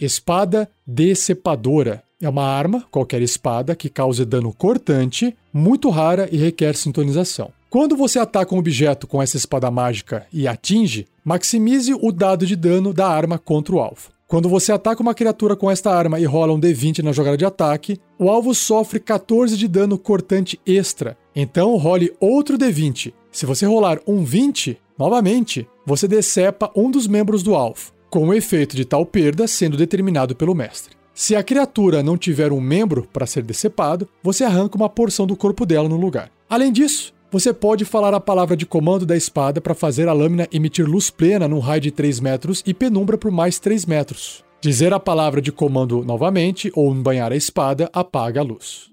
Espada 0.00 0.70
decepadora. 0.86 2.02
É 2.18 2.30
uma 2.30 2.44
arma, 2.44 2.82
qualquer 2.90 3.20
espada, 3.20 3.76
que 3.76 3.90
cause 3.90 4.24
dano 4.24 4.54
cortante, 4.54 5.36
muito 5.52 5.90
rara 5.90 6.26
e 6.32 6.38
requer 6.38 6.74
sintonização. 6.74 7.52
Quando 7.68 7.94
você 7.94 8.18
ataca 8.18 8.54
um 8.54 8.58
objeto 8.58 9.06
com 9.06 9.20
essa 9.20 9.36
espada 9.36 9.70
mágica 9.70 10.26
e 10.32 10.48
atinge, 10.48 11.06
maximize 11.22 11.92
o 11.92 12.10
dado 12.10 12.46
de 12.46 12.56
dano 12.56 12.94
da 12.94 13.06
arma 13.06 13.38
contra 13.38 13.74
o 13.74 13.80
alvo. 13.80 14.17
Quando 14.28 14.46
você 14.46 14.70
ataca 14.70 15.00
uma 15.00 15.14
criatura 15.14 15.56
com 15.56 15.70
esta 15.70 15.90
arma 15.90 16.20
e 16.20 16.26
rola 16.26 16.52
um 16.52 16.60
D20 16.60 17.02
na 17.02 17.12
jogada 17.12 17.34
de 17.34 17.46
ataque, 17.46 17.98
o 18.18 18.28
alvo 18.28 18.54
sofre 18.54 19.00
14 19.00 19.56
de 19.56 19.66
dano 19.66 19.96
cortante 19.96 20.60
extra. 20.66 21.16
Então 21.34 21.74
role 21.78 22.12
outro 22.20 22.58
D20. 22.58 23.14
Se 23.32 23.46
você 23.46 23.64
rolar 23.64 23.98
um 24.06 24.22
20, 24.22 24.78
novamente, 24.98 25.66
você 25.86 26.06
decepa 26.06 26.70
um 26.76 26.90
dos 26.90 27.06
membros 27.06 27.42
do 27.42 27.54
alvo 27.54 27.90
com 28.10 28.28
o 28.28 28.34
efeito 28.34 28.76
de 28.76 28.84
tal 28.84 29.06
perda 29.06 29.46
sendo 29.46 29.78
determinado 29.78 30.36
pelo 30.36 30.54
mestre. 30.54 30.94
Se 31.14 31.34
a 31.34 31.42
criatura 31.42 32.02
não 32.02 32.18
tiver 32.18 32.52
um 32.52 32.60
membro 32.60 33.08
para 33.10 33.26
ser 33.26 33.42
decepado, 33.42 34.06
você 34.22 34.44
arranca 34.44 34.76
uma 34.76 34.90
porção 34.90 35.26
do 35.26 35.36
corpo 35.36 35.64
dela 35.64 35.88
no 35.88 35.96
lugar. 35.96 36.30
Além 36.50 36.70
disso, 36.70 37.14
você 37.30 37.52
pode 37.52 37.84
falar 37.84 38.14
a 38.14 38.20
palavra 38.20 38.56
de 38.56 38.64
comando 38.64 39.04
da 39.04 39.16
espada 39.16 39.60
para 39.60 39.74
fazer 39.74 40.08
a 40.08 40.12
lâmina 40.12 40.48
emitir 40.50 40.86
luz 40.86 41.10
plena 41.10 41.46
num 41.46 41.58
raio 41.58 41.80
de 41.80 41.90
3 41.90 42.20
metros 42.20 42.62
e 42.66 42.72
penumbra 42.72 43.18
por 43.18 43.30
mais 43.30 43.58
3 43.58 43.84
metros. 43.84 44.44
Dizer 44.60 44.92
a 44.92 44.98
palavra 44.98 45.40
de 45.40 45.52
comando 45.52 46.04
novamente 46.04 46.72
ou 46.74 46.92
embanhar 46.92 47.30
a 47.30 47.36
espada 47.36 47.88
apaga 47.92 48.40
a 48.40 48.44
luz. 48.44 48.90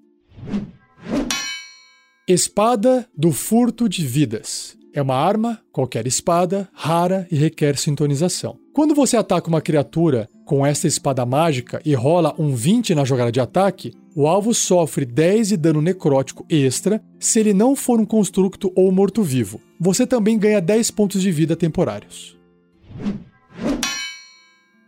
Espada 2.28 3.08
do 3.16 3.32
furto 3.32 3.88
de 3.88 4.06
vidas. 4.06 4.78
É 4.94 5.02
uma 5.02 5.16
arma, 5.16 5.60
qualquer 5.72 6.08
espada, 6.08 6.70
rara 6.74 7.28
e 7.32 7.36
requer 7.36 7.78
sintonização. 7.78 8.58
Quando 8.74 8.94
você 8.94 9.18
ataca 9.18 9.48
uma 9.48 9.62
criatura 9.62 10.30
com 10.46 10.66
essa 10.66 10.88
espada 10.88 11.26
mágica 11.26 11.82
e 11.86 11.94
rola 11.94 12.34
um 12.38 12.54
20 12.56 12.96
na 12.96 13.04
jogada 13.04 13.32
de 13.32 13.40
ataque, 13.40 13.94
o 14.16 14.28
alvo 14.28 14.54
sofre 14.54 15.06
10 15.06 15.50
de 15.50 15.58
dano 15.58 15.82
necrótico 15.82 16.46
extra 16.50 17.04
se 17.20 17.42
ele 17.42 17.54
não 17.54 17.76
for 17.76 18.00
um 18.00 18.06
construto 18.06 18.72
ou 18.74 18.90
morto-vivo. 18.90 19.60
Você 19.78 20.08
também 20.08 20.40
ganha 20.40 20.62
10 20.62 20.90
pontos 20.92 21.22
de 21.22 21.30
vida 21.32 21.54
temporários. 21.54 22.38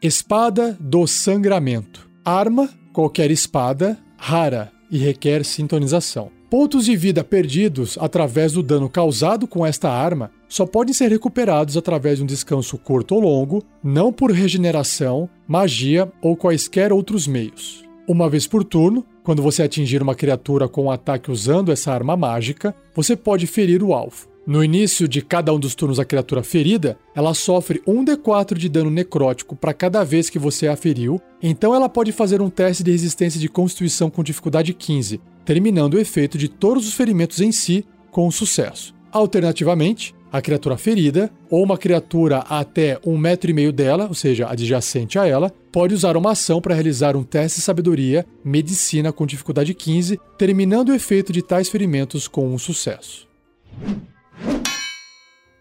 Espada 0.02 0.78
do 0.80 1.06
Sangramento. 1.06 2.10
Arma, 2.24 2.70
qualquer 2.94 3.30
espada, 3.30 3.98
rara 4.18 4.72
e 4.90 4.98
requer 4.98 5.44
sintonização. 5.44 6.32
Pontos 6.50 6.86
de 6.86 6.96
vida 6.96 7.26
perdidos 7.26 7.98
através 8.00 8.54
do 8.54 8.63
dano 8.63 8.90
causado 8.90 9.46
com 9.46 9.66
esta 9.66 9.90
arma 9.90 10.32
só 10.48 10.66
podem 10.66 10.94
ser 10.94 11.10
recuperados 11.10 11.76
através 11.76 12.20
de 12.20 12.24
um 12.24 12.28
descanso 12.28 12.78
curto 12.78 13.16
ou 13.16 13.22
longo, 13.22 13.62
não 13.84 14.13
por 14.13 14.32
regeneração, 14.32 15.30
magia 15.46 16.10
ou 16.22 16.38
quaisquer 16.38 16.94
outros 16.94 17.28
meios. 17.28 17.87
Uma 18.08 18.30
vez 18.30 18.48
por 18.48 18.63
turno, 18.63 19.06
quando 19.22 19.41
você 19.41 19.62
atingir 19.63 20.02
uma 20.02 20.15
criatura 20.15 20.70
com 20.70 20.86
um 20.86 20.91
ataque 20.91 21.30
usando 21.30 21.74
essa 21.74 21.91
arma 21.91 22.15
mágica, 22.15 22.74
você 22.96 23.17
pode 23.17 23.46
ferir 23.46 23.84
o 23.84 23.93
alvo. 23.93 24.30
No 24.46 24.63
início 24.63 25.10
de 25.10 25.22
cada 25.22 25.54
um 25.54 25.60
dos 25.60 25.76
turnos 25.76 25.98
da 25.98 26.06
criatura 26.06 26.41
ferida, 26.41 26.98
ela 27.13 27.34
sofre 27.34 27.82
1d4 27.86 28.54
de 28.54 28.70
dano 28.70 28.89
necrótico 28.89 29.58
para 29.58 29.74
cada 29.74 30.06
vez 30.06 30.30
que 30.30 30.39
você 30.39 30.70
a 30.70 30.78
feriu, 30.78 31.20
então 31.43 31.76
ela 31.76 31.89
pode 31.89 32.13
fazer 32.13 32.41
um 32.41 32.50
teste 32.50 32.82
de 32.82 32.91
resistência 32.91 33.41
de 33.41 33.50
constituição 33.50 34.10
com 34.10 34.24
dificuldade 34.24 34.74
15, 34.74 35.20
terminando 35.43 35.96
o 35.96 36.00
efeito 36.00 36.38
de 36.38 36.48
todos 36.48 36.88
os 36.88 36.93
ferimentos 36.93 37.41
em 37.41 37.52
si 37.52 37.84
com 38.10 38.32
sucesso. 38.32 38.96
Alternativamente, 39.12 40.15
a 40.32 40.42
criatura 40.42 40.78
ferida, 40.78 41.32
ou 41.50 41.63
uma 41.63 41.78
criatura 41.78 42.40
até 42.40 43.00
um 43.06 43.18
metro 43.18 43.50
e 43.50 43.54
meio 43.54 43.72
dela, 43.72 44.08
ou 44.08 44.13
seja, 44.13 44.48
adjacente 44.50 45.18
a 45.18 45.26
ela, 45.26 45.52
pode 45.72 45.94
usar 45.94 46.18
uma 46.18 46.32
ação 46.32 46.62
para 46.62 46.74
realizar 46.74 47.16
um 47.16 47.24
teste 47.24 47.60
de 47.60 47.66
sabedoria, 47.66 48.26
medicina 48.44 49.12
com 49.12 49.26
dificuldade 49.26 49.74
15, 49.74 50.20
terminando 50.38 50.90
o 50.90 50.94
efeito 50.94 51.32
de 51.32 51.42
tais 51.42 51.70
ferimentos 51.70 52.28
com 52.28 52.54
um 52.54 52.58
sucesso. 52.58 53.28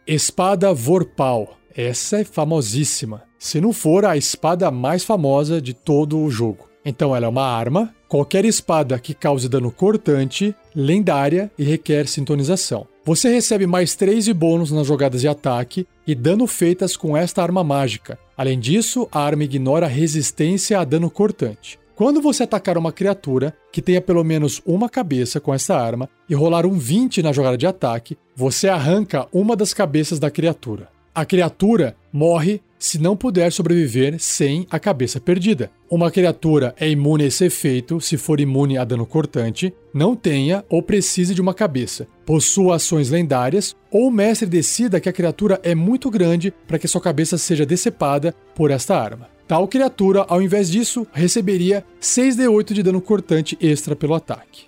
Espada 0.06 0.72
Vorpal. 0.72 1.56
Essa 1.76 2.20
é 2.20 2.24
famosíssima. 2.24 3.24
Se 3.38 3.60
não 3.60 3.72
for 3.72 4.06
a 4.06 4.16
espada 4.16 4.70
mais 4.70 5.04
famosa 5.04 5.60
de 5.60 5.74
todo 5.74 6.18
o 6.18 6.30
jogo. 6.30 6.68
Então 6.84 7.14
ela 7.14 7.26
é 7.26 7.28
uma 7.28 7.44
arma, 7.44 7.92
qualquer 8.08 8.44
espada 8.44 8.98
que 8.98 9.12
cause 9.12 9.48
dano 9.48 9.70
cortante, 9.72 10.54
lendária 10.74 11.50
e 11.58 11.64
requer 11.64 12.06
sintonização. 12.06 12.86
Você 13.06 13.28
recebe 13.28 13.68
mais 13.68 13.94
3 13.94 14.24
de 14.24 14.34
bônus 14.34 14.72
nas 14.72 14.84
jogadas 14.84 15.20
de 15.20 15.28
ataque 15.28 15.86
e 16.04 16.12
dano 16.12 16.44
feitas 16.48 16.96
com 16.96 17.16
esta 17.16 17.40
arma 17.40 17.62
mágica. 17.62 18.18
Além 18.36 18.58
disso, 18.58 19.06
a 19.12 19.20
arma 19.20 19.44
ignora 19.44 19.86
resistência 19.86 20.80
a 20.80 20.84
dano 20.84 21.08
cortante. 21.08 21.78
Quando 21.94 22.20
você 22.20 22.42
atacar 22.42 22.76
uma 22.76 22.90
criatura 22.90 23.56
que 23.70 23.80
tenha 23.80 24.00
pelo 24.00 24.24
menos 24.24 24.60
uma 24.66 24.88
cabeça 24.88 25.38
com 25.38 25.54
essa 25.54 25.76
arma 25.76 26.10
e 26.28 26.34
rolar 26.34 26.66
um 26.66 26.76
20 26.76 27.22
na 27.22 27.32
jogada 27.32 27.56
de 27.56 27.64
ataque, 27.64 28.18
você 28.34 28.68
arranca 28.68 29.28
uma 29.32 29.54
das 29.54 29.72
cabeças 29.72 30.18
da 30.18 30.28
criatura. 30.28 30.88
A 31.16 31.24
criatura 31.24 31.96
morre 32.12 32.60
se 32.78 32.98
não 32.98 33.16
puder 33.16 33.50
sobreviver 33.50 34.16
sem 34.18 34.66
a 34.70 34.78
cabeça 34.78 35.18
perdida. 35.18 35.70
Uma 35.90 36.10
criatura 36.10 36.74
é 36.78 36.90
imune 36.90 37.24
a 37.24 37.26
esse 37.28 37.46
efeito 37.46 38.02
se 38.02 38.18
for 38.18 38.38
imune 38.38 38.76
a 38.76 38.84
dano 38.84 39.06
cortante, 39.06 39.72
não 39.94 40.14
tenha 40.14 40.62
ou 40.68 40.82
precise 40.82 41.34
de 41.34 41.40
uma 41.40 41.54
cabeça, 41.54 42.06
possua 42.26 42.76
ações 42.76 43.08
lendárias 43.08 43.74
ou 43.90 44.08
o 44.08 44.10
mestre 44.10 44.46
decida 44.46 45.00
que 45.00 45.08
a 45.08 45.12
criatura 45.12 45.58
é 45.62 45.74
muito 45.74 46.10
grande 46.10 46.52
para 46.68 46.78
que 46.78 46.86
sua 46.86 47.00
cabeça 47.00 47.38
seja 47.38 47.64
decepada 47.64 48.34
por 48.54 48.70
esta 48.70 48.94
arma. 48.94 49.30
Tal 49.48 49.66
criatura, 49.68 50.26
ao 50.28 50.42
invés 50.42 50.70
disso, 50.70 51.06
receberia 51.14 51.82
6d8 51.98 52.74
de 52.74 52.82
dano 52.82 53.00
cortante 53.00 53.56
extra 53.58 53.96
pelo 53.96 54.12
ataque. 54.12 54.66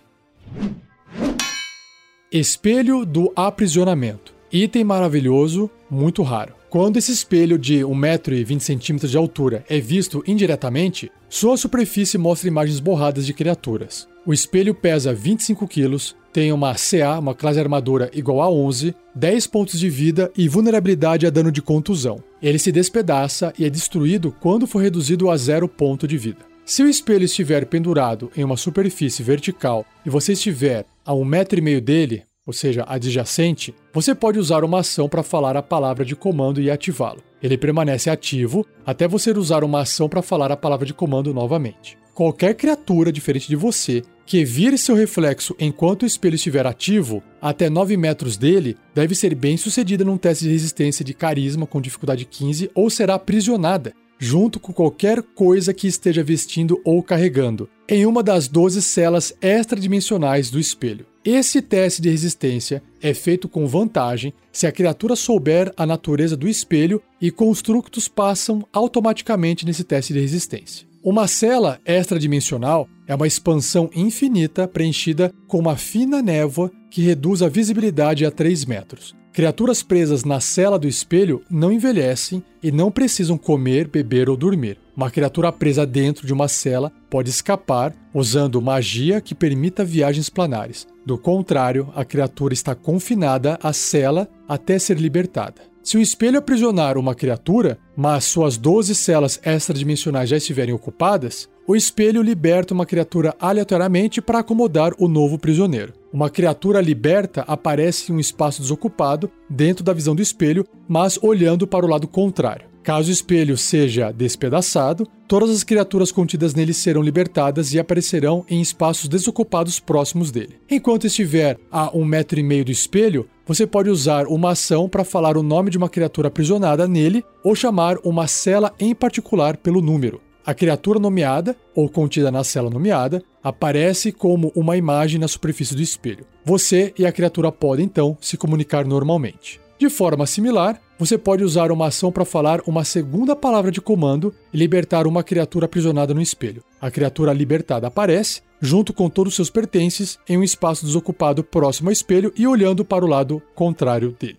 Espelho 2.32 3.04
do 3.04 3.30
aprisionamento. 3.36 4.37
Item 4.52 4.84
maravilhoso, 4.84 5.70
muito 5.90 6.22
raro. 6.22 6.54
Quando 6.70 6.96
esse 6.96 7.12
espelho 7.12 7.58
de 7.58 7.80
1,20m 7.80 9.06
de 9.06 9.16
altura 9.16 9.64
é 9.68 9.78
visto 9.78 10.22
indiretamente, 10.26 11.10
sua 11.28 11.56
superfície 11.56 12.18
mostra 12.18 12.48
imagens 12.48 12.80
borradas 12.80 13.26
de 13.26 13.34
criaturas. 13.34 14.08
O 14.24 14.32
espelho 14.32 14.74
pesa 14.74 15.14
25 15.14 15.66
kg, 15.66 15.96
tem 16.32 16.52
uma 16.52 16.74
CA, 16.74 17.18
uma 17.18 17.34
classe 17.34 17.58
armadura 17.58 18.10
igual 18.14 18.42
a 18.42 18.50
11, 18.50 18.94
10 19.14 19.46
pontos 19.46 19.78
de 19.78 19.88
vida 19.88 20.30
e 20.36 20.48
vulnerabilidade 20.48 21.26
a 21.26 21.30
dano 21.30 21.50
de 21.50 21.62
contusão. 21.62 22.22
Ele 22.42 22.58
se 22.58 22.70
despedaça 22.70 23.52
e 23.58 23.64
é 23.64 23.70
destruído 23.70 24.34
quando 24.40 24.66
for 24.66 24.80
reduzido 24.80 25.30
a 25.30 25.36
zero 25.36 25.68
ponto 25.68 26.06
de 26.06 26.18
vida. 26.18 26.48
Se 26.64 26.82
o 26.82 26.88
espelho 26.88 27.24
estiver 27.24 27.64
pendurado 27.64 28.30
em 28.36 28.44
uma 28.44 28.58
superfície 28.58 29.22
vertical 29.22 29.86
e 30.04 30.10
você 30.10 30.34
estiver 30.34 30.84
a 31.04 31.14
um 31.14 31.24
metro 31.24 31.58
e 31.58 31.62
meio 31.62 31.80
dele, 31.80 32.24
ou 32.48 32.52
seja, 32.54 32.82
adjacente, 32.88 33.74
você 33.92 34.14
pode 34.14 34.38
usar 34.38 34.64
uma 34.64 34.80
ação 34.80 35.06
para 35.06 35.22
falar 35.22 35.54
a 35.54 35.62
palavra 35.62 36.02
de 36.02 36.16
comando 36.16 36.62
e 36.62 36.70
ativá-lo. 36.70 37.22
Ele 37.42 37.58
permanece 37.58 38.08
ativo 38.08 38.64
até 38.86 39.06
você 39.06 39.32
usar 39.32 39.62
uma 39.62 39.82
ação 39.82 40.08
para 40.08 40.22
falar 40.22 40.50
a 40.50 40.56
palavra 40.56 40.86
de 40.86 40.94
comando 40.94 41.34
novamente. 41.34 41.98
Qualquer 42.14 42.54
criatura 42.54 43.12
diferente 43.12 43.48
de 43.48 43.54
você 43.54 44.02
que 44.24 44.46
vire 44.46 44.78
seu 44.78 44.94
reflexo 44.94 45.54
enquanto 45.60 46.04
o 46.04 46.06
espelho 46.06 46.36
estiver 46.36 46.66
ativo, 46.66 47.22
até 47.38 47.68
9 47.68 47.98
metros 47.98 48.38
dele, 48.38 48.78
deve 48.94 49.14
ser 49.14 49.34
bem 49.34 49.58
sucedida 49.58 50.02
num 50.02 50.16
teste 50.16 50.44
de 50.44 50.50
resistência 50.50 51.04
de 51.04 51.12
carisma 51.12 51.66
com 51.66 51.82
dificuldade 51.82 52.24
15 52.24 52.70
ou 52.74 52.88
será 52.88 53.16
aprisionada, 53.16 53.92
junto 54.18 54.58
com 54.58 54.72
qualquer 54.72 55.22
coisa 55.22 55.74
que 55.74 55.86
esteja 55.86 56.24
vestindo 56.24 56.80
ou 56.82 57.02
carregando, 57.02 57.68
em 57.86 58.06
uma 58.06 58.22
das 58.22 58.48
12 58.48 58.80
celas 58.80 59.34
extradimensionais 59.42 60.50
do 60.50 60.58
espelho. 60.58 61.04
Esse 61.30 61.60
teste 61.60 62.00
de 62.00 62.08
resistência 62.08 62.82
é 63.02 63.12
feito 63.12 63.50
com 63.50 63.66
vantagem 63.66 64.32
se 64.50 64.66
a 64.66 64.72
criatura 64.72 65.14
souber 65.14 65.70
a 65.76 65.84
natureza 65.84 66.34
do 66.34 66.48
espelho 66.48 67.02
e 67.20 67.30
constructos 67.30 68.08
passam 68.08 68.66
automaticamente 68.72 69.66
nesse 69.66 69.84
teste 69.84 70.14
de 70.14 70.20
resistência. 70.20 70.88
Uma 71.10 71.26
cela 71.26 71.80
extradimensional 71.86 72.86
é 73.06 73.14
uma 73.14 73.26
expansão 73.26 73.88
infinita 73.94 74.68
preenchida 74.68 75.32
com 75.46 75.58
uma 75.58 75.74
fina 75.74 76.20
névoa 76.20 76.70
que 76.90 77.00
reduz 77.00 77.40
a 77.40 77.48
visibilidade 77.48 78.26
a 78.26 78.30
3 78.30 78.66
metros. 78.66 79.16
Criaturas 79.32 79.82
presas 79.82 80.22
na 80.22 80.38
cela 80.38 80.78
do 80.78 80.86
espelho 80.86 81.42
não 81.50 81.72
envelhecem 81.72 82.44
e 82.62 82.70
não 82.70 82.90
precisam 82.90 83.38
comer, 83.38 83.88
beber 83.88 84.28
ou 84.28 84.36
dormir. 84.36 84.78
Uma 84.94 85.10
criatura 85.10 85.50
presa 85.50 85.86
dentro 85.86 86.26
de 86.26 86.32
uma 86.34 86.46
cela 86.46 86.92
pode 87.08 87.30
escapar 87.30 87.94
usando 88.12 88.60
magia 88.60 89.18
que 89.18 89.34
permita 89.34 89.86
viagens 89.86 90.28
planares. 90.28 90.86
Do 91.06 91.16
contrário, 91.16 91.90
a 91.96 92.04
criatura 92.04 92.52
está 92.52 92.74
confinada 92.74 93.58
à 93.62 93.72
cela 93.72 94.28
até 94.46 94.78
ser 94.78 94.98
libertada. 94.98 95.62
Se 95.88 95.96
o 95.96 96.02
espelho 96.02 96.38
aprisionar 96.38 96.98
uma 96.98 97.14
criatura, 97.14 97.78
mas 97.96 98.24
suas 98.24 98.58
12 98.58 98.94
celas 98.94 99.40
extradimensionais 99.42 100.28
já 100.28 100.36
estiverem 100.36 100.74
ocupadas, 100.74 101.48
o 101.68 101.76
espelho 101.76 102.22
liberta 102.22 102.72
uma 102.72 102.86
criatura 102.86 103.36
aleatoriamente 103.38 104.22
para 104.22 104.38
acomodar 104.38 104.94
o 104.98 105.06
novo 105.06 105.38
prisioneiro. 105.38 105.92
Uma 106.10 106.30
criatura 106.30 106.80
liberta 106.80 107.42
aparece 107.42 108.10
em 108.10 108.14
um 108.14 108.18
espaço 108.18 108.62
desocupado 108.62 109.30
dentro 109.50 109.84
da 109.84 109.92
visão 109.92 110.16
do 110.16 110.22
espelho, 110.22 110.66
mas 110.88 111.18
olhando 111.22 111.66
para 111.66 111.84
o 111.84 111.88
lado 111.88 112.08
contrário. 112.08 112.66
Caso 112.82 113.10
o 113.10 113.12
espelho 113.12 113.58
seja 113.58 114.10
despedaçado, 114.10 115.06
todas 115.28 115.50
as 115.50 115.62
criaturas 115.62 116.10
contidas 116.10 116.54
nele 116.54 116.72
serão 116.72 117.02
libertadas 117.02 117.74
e 117.74 117.78
aparecerão 117.78 118.46
em 118.48 118.62
espaços 118.62 119.06
desocupados 119.06 119.78
próximos 119.78 120.30
dele. 120.30 120.56
Enquanto 120.70 121.06
estiver 121.06 121.58
a 121.70 121.94
um 121.94 122.02
metro 122.02 122.40
e 122.40 122.42
meio 122.42 122.64
do 122.64 122.72
espelho, 122.72 123.28
você 123.46 123.66
pode 123.66 123.90
usar 123.90 124.26
uma 124.26 124.52
ação 124.52 124.88
para 124.88 125.04
falar 125.04 125.36
o 125.36 125.42
nome 125.42 125.70
de 125.70 125.76
uma 125.76 125.90
criatura 125.90 126.28
aprisionada 126.28 126.88
nele 126.88 127.22
ou 127.44 127.54
chamar 127.54 127.98
uma 128.02 128.26
cela 128.26 128.72
em 128.80 128.94
particular 128.94 129.58
pelo 129.58 129.82
número. 129.82 130.18
A 130.48 130.54
criatura 130.54 130.98
nomeada, 130.98 131.54
ou 131.74 131.90
contida 131.90 132.30
na 132.30 132.42
cela 132.42 132.70
nomeada, 132.70 133.22
aparece 133.44 134.10
como 134.10 134.50
uma 134.56 134.78
imagem 134.78 135.20
na 135.20 135.28
superfície 135.28 135.74
do 135.74 135.82
espelho. 135.82 136.24
Você 136.42 136.94
e 136.98 137.04
a 137.04 137.12
criatura 137.12 137.52
podem 137.52 137.84
então 137.84 138.16
se 138.18 138.38
comunicar 138.38 138.86
normalmente. 138.86 139.60
De 139.78 139.90
forma 139.90 140.24
similar, 140.24 140.80
você 140.98 141.18
pode 141.18 141.44
usar 141.44 141.70
uma 141.70 141.88
ação 141.88 142.10
para 142.10 142.24
falar 142.24 142.62
uma 142.66 142.82
segunda 142.82 143.36
palavra 143.36 143.70
de 143.70 143.82
comando 143.82 144.34
e 144.50 144.56
libertar 144.56 145.06
uma 145.06 145.22
criatura 145.22 145.66
aprisionada 145.66 146.14
no 146.14 146.22
espelho. 146.22 146.64
A 146.80 146.90
criatura 146.90 147.34
libertada 147.34 147.86
aparece, 147.86 148.40
junto 148.58 148.94
com 148.94 149.10
todos 149.10 149.32
os 149.32 149.36
seus 149.36 149.50
pertences, 149.50 150.18
em 150.26 150.38
um 150.38 150.42
espaço 150.42 150.82
desocupado 150.82 151.44
próximo 151.44 151.90
ao 151.90 151.92
espelho 151.92 152.32
e 152.34 152.46
olhando 152.46 152.86
para 152.86 153.04
o 153.04 153.08
lado 153.08 153.42
contrário 153.54 154.16
dele. 154.18 154.38